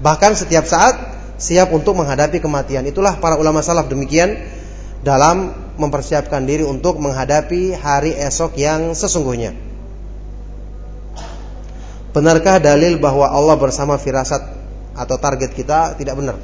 [0.00, 0.96] Bahkan setiap saat
[1.38, 2.82] siap untuk menghadapi kematian.
[2.88, 4.34] Itulah para ulama salaf demikian
[5.04, 9.63] dalam mempersiapkan diri untuk menghadapi hari esok yang sesungguhnya.
[12.14, 14.38] Benarkah dalil bahwa Allah bersama firasat
[14.94, 16.38] atau target kita tidak benar?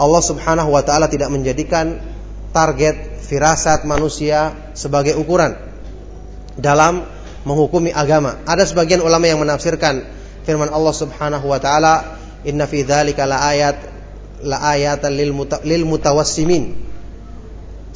[0.00, 2.00] Allah Subhanahu wa taala tidak menjadikan
[2.56, 5.52] target firasat manusia sebagai ukuran
[6.56, 7.04] dalam
[7.44, 8.40] menghukumi agama.
[8.48, 10.00] Ada sebagian ulama yang menafsirkan
[10.48, 12.16] firman Allah Subhanahu wa taala,
[12.48, 13.76] "Inna fi dzalika laayat
[14.40, 15.36] laayatan lil,
[15.68, 16.85] lil mutawassimin."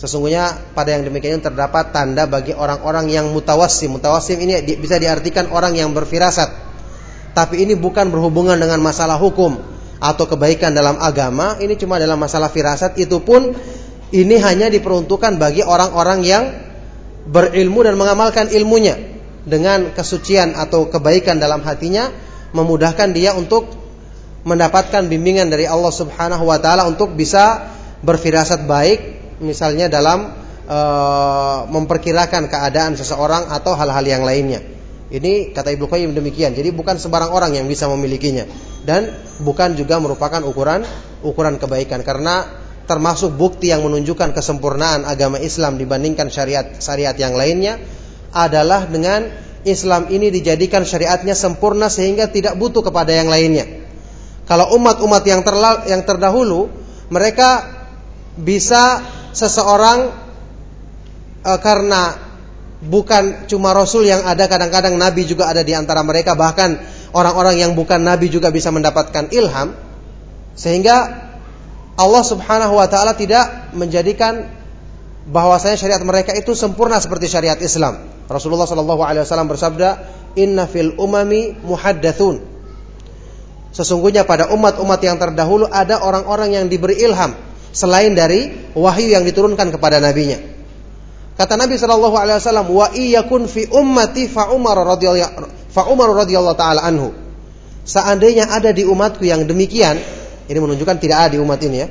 [0.01, 4.01] Sesungguhnya pada yang demikian terdapat tanda bagi orang-orang yang mutawassim.
[4.01, 6.73] Mutawassim ini bisa diartikan orang yang berfirasat.
[7.37, 9.61] Tapi ini bukan berhubungan dengan masalah hukum
[10.01, 11.61] atau kebaikan dalam agama.
[11.61, 12.97] Ini cuma dalam masalah firasat.
[12.97, 13.53] Itu pun
[14.17, 16.49] ini hanya diperuntukkan bagi orang-orang yang
[17.29, 18.97] berilmu dan mengamalkan ilmunya
[19.45, 22.09] dengan kesucian atau kebaikan dalam hatinya
[22.57, 23.69] memudahkan dia untuk
[24.49, 27.69] mendapatkan bimbingan dari Allah Subhanahu wa taala untuk bisa
[28.01, 30.31] berfirasat baik misalnya dalam
[30.69, 30.79] e,
[31.69, 34.61] memperkirakan keadaan seseorang atau hal-hal yang lainnya.
[35.11, 36.55] Ini kata Ibnu Qayyim demikian.
[36.55, 38.47] Jadi bukan sembarang orang yang bisa memilikinya
[38.87, 39.11] dan
[39.43, 40.87] bukan juga merupakan ukuran
[41.27, 42.47] ukuran kebaikan karena
[42.87, 47.83] termasuk bukti yang menunjukkan kesempurnaan agama Islam dibandingkan syariat syariat yang lainnya
[48.31, 49.27] adalah dengan
[49.67, 53.67] Islam ini dijadikan syariatnya sempurna sehingga tidak butuh kepada yang lainnya.
[54.49, 55.45] Kalau umat-umat yang
[55.87, 56.73] yang terdahulu
[57.13, 57.67] mereka
[58.35, 60.11] bisa seseorang
[61.45, 62.17] e, karena
[62.81, 66.81] bukan cuma rasul yang ada kadang-kadang nabi juga ada di antara mereka bahkan
[67.13, 69.77] orang-orang yang bukan nabi juga bisa mendapatkan ilham
[70.57, 71.29] sehingga
[72.01, 74.49] Allah Subhanahu wa taala tidak menjadikan
[75.29, 78.09] bahwasanya syariat mereka itu sempurna seperti syariat Islam.
[78.25, 79.89] Rasulullah Shallallahu alaihi wasallam bersabda,
[80.41, 82.41] "Inna fil umami muhaddatsun."
[83.71, 87.37] Sesungguhnya pada umat-umat yang terdahulu ada orang-orang yang diberi ilham
[87.71, 90.39] selain dari wahyu yang diturunkan kepada nabinya.
[91.41, 96.59] Kata Nabi Shallallahu Alaihi Wasallam, wa iyakun fi ummati fa Umar radhiyallahu fa Umar radhiyallahu
[96.59, 97.17] taala anhu.
[97.81, 99.97] Seandainya ada di umatku yang demikian,
[100.51, 101.89] ini menunjukkan tidak ada di umat ini ya.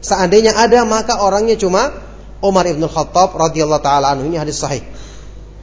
[0.00, 1.90] Seandainya ada maka orangnya cuma
[2.40, 4.30] Umar ibn Khattab radhiyallahu taala anhu.
[4.30, 4.80] Ini hadis sahih.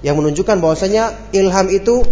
[0.05, 2.05] Yang menunjukkan bahwasanya ilham itu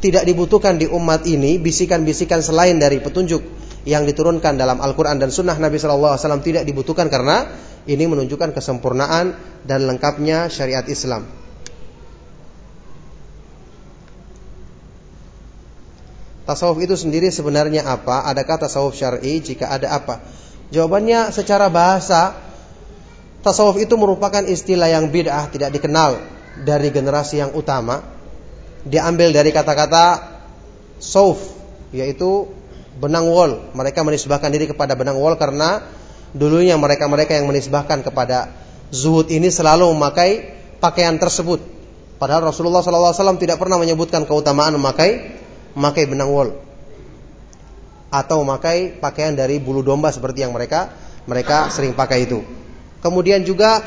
[0.00, 3.40] tidak dibutuhkan di umat ini bisikan-bisikan selain dari petunjuk
[3.84, 7.48] yang diturunkan dalam Al-Quran dan Sunnah Nabi Wasallam tidak dibutuhkan karena
[7.84, 9.36] ini menunjukkan kesempurnaan
[9.68, 11.28] dan lengkapnya syariat Islam.
[16.44, 18.28] Tasawuf itu sendiri sebenarnya apa?
[18.28, 19.40] Adakah tasawuf syar'i?
[19.40, 20.20] Jika ada apa?
[20.68, 22.36] Jawabannya secara bahasa
[23.40, 26.20] tasawuf itu merupakan istilah yang bid'ah, tidak dikenal
[26.68, 28.04] dari generasi yang utama.
[28.84, 30.36] Diambil dari kata-kata
[31.00, 31.40] sauf,
[31.96, 32.52] yaitu
[32.98, 33.70] benang wol.
[33.74, 35.82] Mereka menisbahkan diri kepada benang wol karena
[36.34, 38.50] dulunya mereka-mereka yang menisbahkan kepada
[38.90, 41.62] zuhud ini selalu memakai pakaian tersebut.
[42.18, 45.40] Padahal Rasulullah SAW tidak pernah menyebutkan keutamaan memakai
[45.74, 46.54] memakai benang wol
[48.14, 50.94] atau memakai pakaian dari bulu domba seperti yang mereka
[51.26, 52.46] mereka sering pakai itu.
[53.02, 53.82] Kemudian juga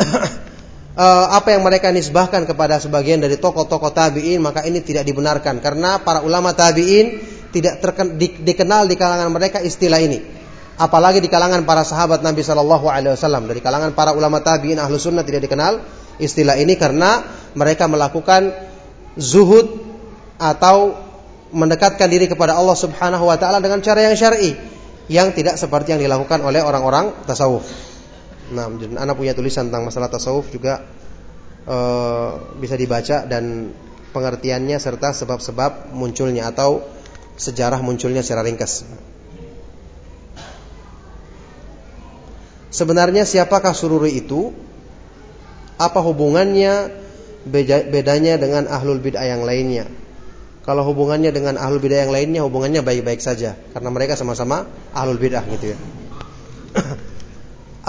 [1.03, 6.03] eh, apa yang mereka nisbahkan kepada sebagian dari tokoh-tokoh tabiin maka ini tidak dibenarkan karena
[6.03, 10.19] para ulama tabiin tidak terken, di, dikenal di kalangan mereka istilah ini.
[10.77, 15.01] Apalagi di kalangan para sahabat Nabi Shallallahu Alaihi Wasallam dari kalangan para ulama tabiin ahlu
[15.01, 15.81] sunnah tidak dikenal
[16.21, 17.25] istilah ini karena
[17.57, 18.53] mereka melakukan
[19.17, 19.81] zuhud
[20.37, 20.93] atau
[21.49, 24.53] mendekatkan diri kepada Allah Subhanahu Wa Taala dengan cara yang syar'i
[25.09, 27.63] yang tidak seperti yang dilakukan oleh orang-orang tasawuf.
[28.53, 30.83] Nah, anak punya tulisan tentang masalah tasawuf juga
[31.67, 33.71] uh, bisa dibaca dan
[34.11, 36.83] pengertiannya serta sebab-sebab munculnya atau
[37.37, 38.83] sejarah munculnya secara ringkas.
[42.73, 44.51] Sebenarnya siapakah sururi itu?
[45.77, 46.89] Apa hubungannya
[47.93, 49.85] bedanya dengan ahlul bid'ah yang lainnya?
[50.67, 55.45] Kalau hubungannya dengan ahlul bid'ah yang lainnya hubungannya baik-baik saja karena mereka sama-sama ahlul bid'ah
[55.47, 55.77] gitu ya.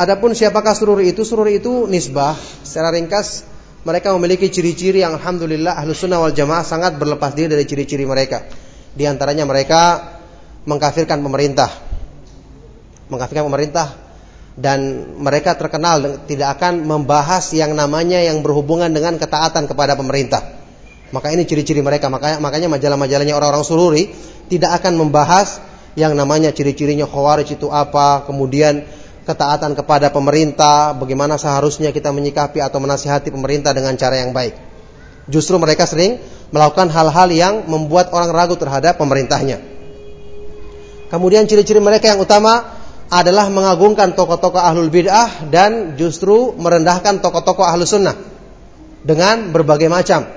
[0.05, 1.27] Adapun siapakah sururi itu?
[1.27, 2.39] Sururi itu nisbah.
[2.63, 3.43] Secara ringkas
[3.83, 8.47] mereka memiliki ciri-ciri yang alhamdulillah ahlu sunnah wal jamaah sangat berlepas diri dari ciri-ciri mereka.
[8.99, 10.11] Di antaranya mereka
[10.67, 11.71] mengkafirkan pemerintah.
[13.07, 13.95] Mengkafirkan pemerintah
[14.59, 20.43] dan mereka terkenal tidak akan membahas yang namanya yang berhubungan dengan ketaatan kepada pemerintah.
[21.15, 22.11] Maka ini ciri-ciri mereka.
[22.11, 24.11] Makanya makanya majalah-majalahnya orang-orang sururi
[24.51, 25.63] tidak akan membahas
[25.95, 28.83] yang namanya ciri-cirinya khawarij itu apa, kemudian
[29.25, 34.59] ketaatan kepada pemerintah, bagaimana seharusnya kita menyikapi atau menasihati pemerintah dengan cara yang baik.
[35.29, 36.19] Justru mereka sering
[36.49, 39.61] melakukan hal-hal yang membuat orang ragu terhadap pemerintahnya.
[41.09, 42.79] Kemudian ciri-ciri mereka yang utama
[43.09, 48.13] adalah mengagungkan tokoh-tokoh ahlul bid'ah dan justru merendahkan tokoh-tokoh ahlus sunnah
[49.01, 50.29] dengan berbagai macam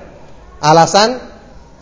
[0.63, 1.19] alasan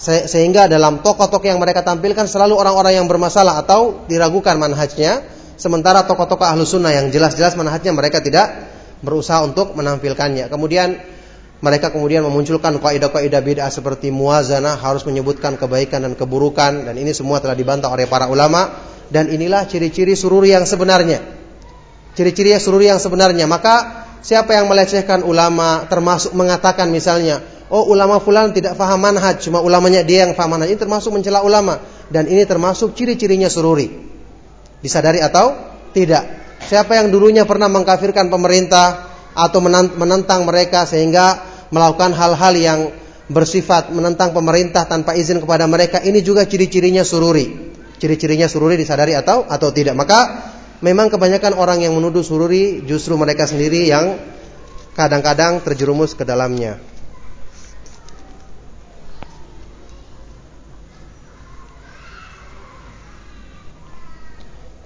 [0.02, 5.22] sehingga dalam tokoh-tokoh yang mereka tampilkan selalu orang-orang yang bermasalah atau diragukan manhajnya
[5.60, 8.50] sementara tokoh-tokoh ahlus sunnah yang jelas-jelas manhajnya mereka tidak
[9.06, 10.98] berusaha untuk menampilkannya kemudian
[11.60, 17.44] mereka kemudian memunculkan kaidah-kaidah bid'ah seperti muazanah harus menyebutkan kebaikan dan keburukan dan ini semua
[17.44, 18.80] telah dibantah oleh para ulama
[19.12, 21.20] dan inilah ciri-ciri sururi yang sebenarnya.
[22.16, 23.44] Ciri-ciri sururi yang sebenarnya.
[23.44, 29.60] Maka siapa yang melecehkan ulama termasuk mengatakan misalnya, oh ulama fulan tidak faham manhaj, cuma
[29.60, 30.72] ulamanya dia yang faham manhaj.
[30.72, 33.92] Ini termasuk mencela ulama dan ini termasuk ciri-cirinya sururi.
[34.80, 35.60] Disadari atau
[35.92, 36.40] tidak?
[36.64, 39.09] Siapa yang dulunya pernah mengkafirkan pemerintah
[39.48, 39.64] atau
[39.96, 41.40] menentang mereka sehingga
[41.72, 42.80] melakukan hal-hal yang
[43.30, 47.72] bersifat menentang pemerintah tanpa izin kepada mereka, ini juga ciri-cirinya sururi.
[48.02, 49.94] Ciri-cirinya sururi disadari atau atau tidak.
[49.94, 50.20] Maka
[50.82, 54.18] memang kebanyakan orang yang menuduh sururi justru mereka sendiri yang
[54.98, 56.82] kadang-kadang terjerumus ke dalamnya.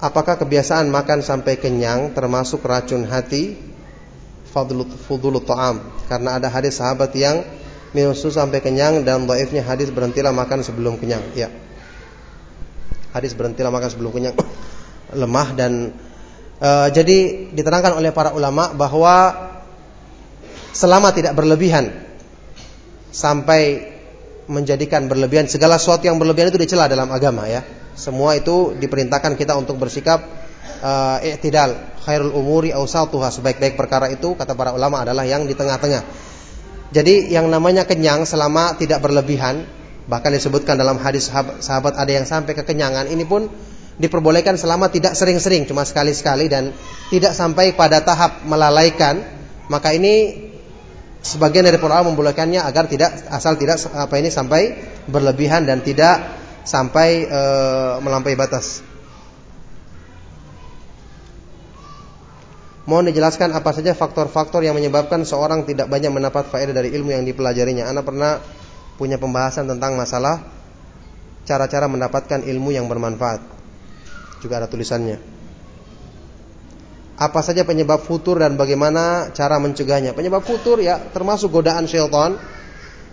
[0.03, 3.72] Apakah kebiasaan makan sampai kenyang termasuk racun hati?
[4.53, 5.81] Fadlu ta'am.
[6.05, 7.41] Karena ada hadis sahabat yang
[7.97, 11.25] minum susu sampai kenyang dan dhaifnya hadis berhentilah makan sebelum kenyang.
[11.33, 11.49] Ya.
[13.13, 14.37] Hadis berhentilah makan sebelum kenyang.
[15.13, 15.93] lemah dan
[16.57, 19.29] e, jadi diterangkan oleh para ulama bahwa
[20.73, 21.93] selama tidak berlebihan
[23.13, 23.93] sampai
[24.49, 27.61] menjadikan berlebihan segala sesuatu yang berlebihan itu dicela dalam agama ya.
[27.93, 30.25] Semua itu diperintahkan kita untuk bersikap
[30.81, 36.03] uh, i'tidal, khairul umuri awsatuha, sebaik-baik perkara itu kata para ulama adalah yang di tengah-tengah.
[36.93, 39.65] Jadi yang namanya kenyang selama tidak berlebihan,
[40.05, 43.49] bahkan disebutkan dalam hadis sahabat, sahabat ada yang sampai kekenyangan, ini pun
[43.97, 46.69] diperbolehkan selama tidak sering-sering, cuma sekali-sekali dan
[47.09, 49.25] tidak sampai pada tahap melalaikan,
[49.71, 50.45] maka ini
[51.23, 54.75] sebagian dari para ulama membolehkannya agar tidak asal tidak apa ini sampai
[55.07, 56.19] berlebihan dan tidak
[56.67, 57.41] sampai e,
[58.03, 58.83] melampaui batas.
[62.84, 67.23] Mohon dijelaskan apa saja faktor-faktor yang menyebabkan seorang tidak banyak mendapat faedah dari ilmu yang
[67.23, 67.88] dipelajarinya.
[67.88, 68.43] Anda pernah
[68.99, 70.43] punya pembahasan tentang masalah
[71.47, 73.39] cara-cara mendapatkan ilmu yang bermanfaat
[74.43, 75.15] juga ada tulisannya.
[77.15, 80.11] Apa saja penyebab futur dan bagaimana cara mencegahnya?
[80.11, 82.36] Penyebab futur ya termasuk godaan syaitan,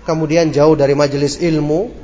[0.02, 1.94] kemudian jauh dari majelis ilmu,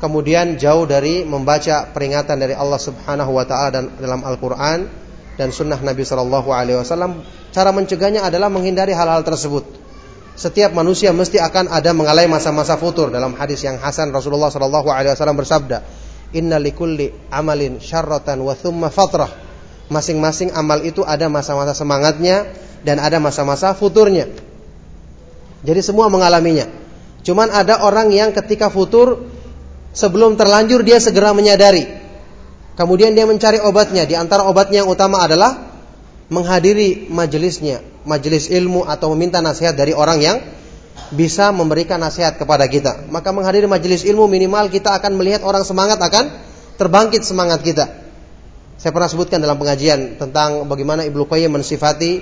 [0.00, 5.05] kemudian jauh dari membaca peringatan dari Allah Subhanahu wa taala dan dalam Al-Qur'an
[5.36, 7.22] dan sunnah Nabi Shallallahu alaihi wasallam.
[7.52, 9.64] Cara mencegahnya adalah menghindari hal-hal tersebut.
[10.36, 13.08] Setiap manusia mesti akan ada mengalami masa-masa futur.
[13.08, 15.80] Dalam hadis yang hasan Rasulullah Shallallahu alaihi wasallam bersabda,
[16.36, 19.32] Inna likulli amalin syarratan wa thumma fatrah.
[19.86, 22.50] Masing-masing amal itu ada masa-masa semangatnya
[22.82, 24.28] dan ada masa-masa futurnya.
[25.64, 26.68] Jadi semua mengalaminya.
[27.24, 29.24] Cuman ada orang yang ketika futur
[29.96, 31.95] sebelum terlanjur dia segera menyadari.
[32.76, 34.04] Kemudian dia mencari obatnya.
[34.04, 35.56] Di antara obatnya yang utama adalah
[36.28, 40.36] menghadiri majelisnya, majelis ilmu atau meminta nasihat dari orang yang
[41.16, 43.08] bisa memberikan nasihat kepada kita.
[43.08, 46.28] Maka menghadiri majelis ilmu minimal kita akan melihat orang semangat akan
[46.76, 47.88] terbangkit semangat kita.
[48.76, 52.20] Saya pernah sebutkan dalam pengajian tentang bagaimana Ibnu Qayyim mensifati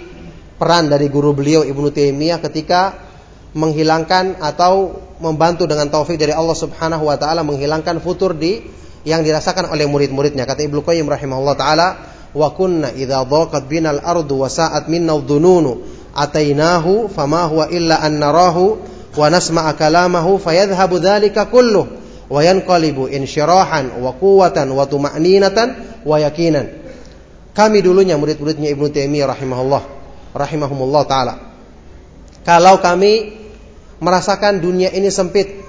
[0.54, 2.94] peran dari guru beliau Ibnu Taimiyah ketika
[3.58, 8.62] menghilangkan atau membantu dengan taufik dari Allah Subhanahu wa taala menghilangkan futur di
[9.04, 10.48] yang dirasakan oleh murid-muridnya.
[10.48, 11.88] Kata Ibnu Qayyim rahimahullah taala,
[12.32, 15.84] "Wa kunna idza dhaqat binal ardu wa sa'at minna dhununu
[16.16, 18.80] atainahu fama huwa illa an narahu
[19.14, 21.86] wa nasma'a kalamahu fayadhhabu dhalika kulluh
[22.26, 26.66] wa yanqalibu insyirahan wa quwwatan wa tuma'ninatan wa yakinan.
[27.54, 29.82] Kami dulunya murid-muridnya Ibnu Taimiyah rahimahullah
[30.34, 31.34] rahimahumullah taala.
[32.42, 33.30] Kalau kami
[34.02, 35.62] merasakan dunia ini sempit,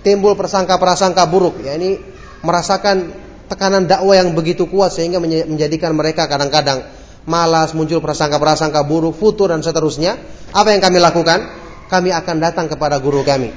[0.00, 2.11] timbul prasangka-prasangka buruk, ya ini
[2.42, 3.14] merasakan
[3.48, 6.86] tekanan dakwah yang begitu kuat sehingga menjadikan mereka kadang-kadang
[7.24, 10.18] malas, muncul prasangka-prasangka buruk, futur dan seterusnya,
[10.50, 11.40] apa yang kami lakukan?
[11.86, 13.52] Kami akan datang kepada guru kami.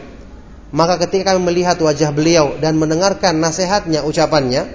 [0.76, 4.68] Maka ketika kami melihat wajah beliau dan mendengarkan nasihatnya, ucapannya,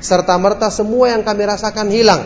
[0.00, 2.24] serta merta semua yang kami rasakan hilang,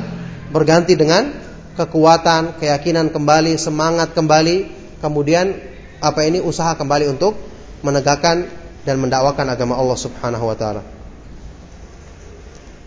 [0.55, 1.35] berganti dengan
[1.75, 4.57] kekuatan, keyakinan kembali, semangat kembali,
[5.03, 5.53] kemudian
[5.99, 7.35] apa ini usaha kembali untuk
[7.83, 8.47] menegakkan
[8.87, 10.96] dan mendakwakan agama Allah Subhanahu wa taala.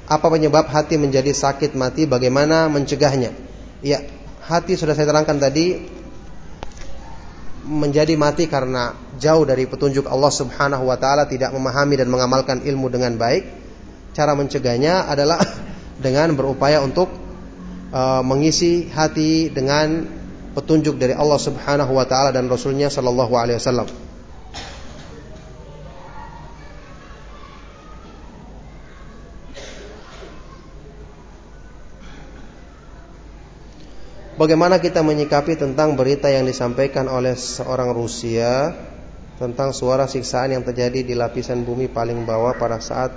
[0.10, 2.10] Apa penyebab hati menjadi sakit mati?
[2.10, 3.30] Bagaimana mencegahnya?
[3.86, 4.02] Ya,
[4.42, 5.78] hati sudah saya terangkan tadi
[7.70, 12.90] menjadi mati karena jauh dari petunjuk Allah Subhanahu wa taala, tidak memahami dan mengamalkan ilmu
[12.90, 13.46] dengan baik.
[14.18, 15.38] Cara mencegahnya adalah
[16.04, 17.14] dengan berupaya untuk
[17.94, 20.10] uh, mengisi hati dengan
[20.58, 24.09] petunjuk dari Allah Subhanahu wa taala dan Rasulnya sallallahu alaihi wasallam.
[34.40, 38.72] Bagaimana kita menyikapi tentang berita yang disampaikan oleh seorang Rusia
[39.36, 43.12] tentang suara siksaan yang terjadi di lapisan bumi paling bawah pada saat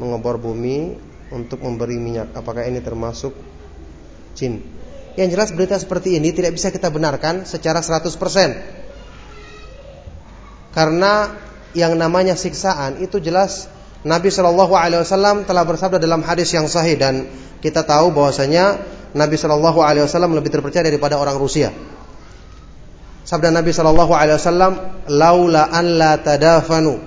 [0.00, 0.96] mengebor bumi
[1.28, 2.32] untuk memberi minyak?
[2.32, 3.36] Apakah ini termasuk
[4.32, 4.64] jin?
[5.12, 8.08] Yang jelas berita seperti ini tidak bisa kita benarkan secara 100%.
[10.72, 11.36] Karena
[11.76, 13.68] yang namanya siksaan itu jelas
[14.08, 17.28] Nabi Shallallahu Alaihi Wasallam telah bersabda dalam hadis yang sahih dan
[17.60, 18.80] kita tahu bahwasanya
[19.12, 21.68] Nabi Shallallahu Alaihi Wasallam lebih terpercaya daripada orang Rusia.
[23.22, 24.72] Sabda Nabi Shallallahu Alaihi Wasallam,
[25.12, 26.98] "Laula an la tadafanu,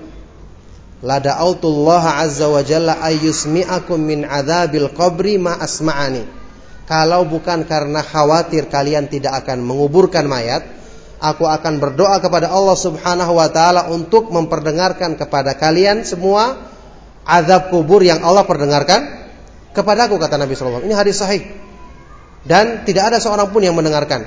[1.02, 6.24] la da'autullah azza wa jalla ayyusmi'akum min adzabil qabri ma asma'ani."
[6.86, 10.62] Kalau bukan karena khawatir kalian tidak akan menguburkan mayat,
[11.18, 16.54] aku akan berdoa kepada Allah Subhanahu wa taala untuk memperdengarkan kepada kalian semua
[17.26, 19.02] azab kubur yang Allah perdengarkan
[19.74, 21.65] kepadaku kata Nabi sallallahu Ini hadis sahih.
[22.46, 24.22] Dan tidak ada seorang pun yang mendengarkan.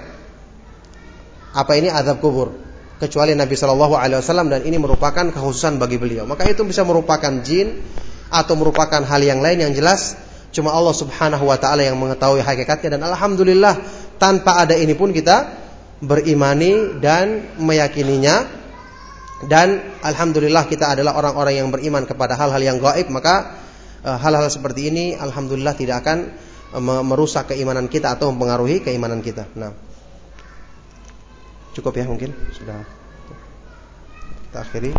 [1.55, 2.51] Apa ini azab kubur?
[2.99, 6.27] Kecuali Nabi Shallallahu Alaihi Wasallam dan ini merupakan kekhususan bagi beliau.
[6.27, 7.79] Maka itu bisa merupakan jin
[8.27, 12.97] atau merupakan hal yang lain yang jelas Cuma Allah Subhanahu wa taala yang mengetahui hakikatnya
[12.97, 13.77] dan alhamdulillah
[14.17, 15.45] tanpa ada ini pun kita
[16.01, 18.49] berimani dan meyakininya
[19.45, 23.61] dan alhamdulillah kita adalah orang-orang yang beriman kepada hal-hal yang gaib maka
[24.01, 26.33] eh, hal-hal seperti ini alhamdulillah tidak akan
[26.77, 29.49] merusak keimanan kita atau mempengaruhi keimanan kita.
[29.57, 29.73] Nah.
[31.73, 32.81] Cukup ya mungkin sudah
[34.49, 34.91] kita akhiri.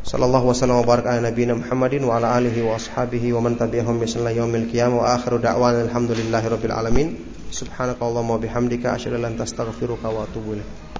[0.00, 4.00] Sallallahu wasallam wa baraka ala nabiyina Muhammadin wa ala alihi wa ashabihi wa man tabi'ahum
[4.00, 7.08] bi sunnah yaumil qiyamah wa akhiru da'wana alhamdulillahi rabbil alamin.
[7.50, 10.99] Subhanakallahumma wa bihamdika asyhadu an la ilaha illa anta astaghfiruka wa atubu ilaik.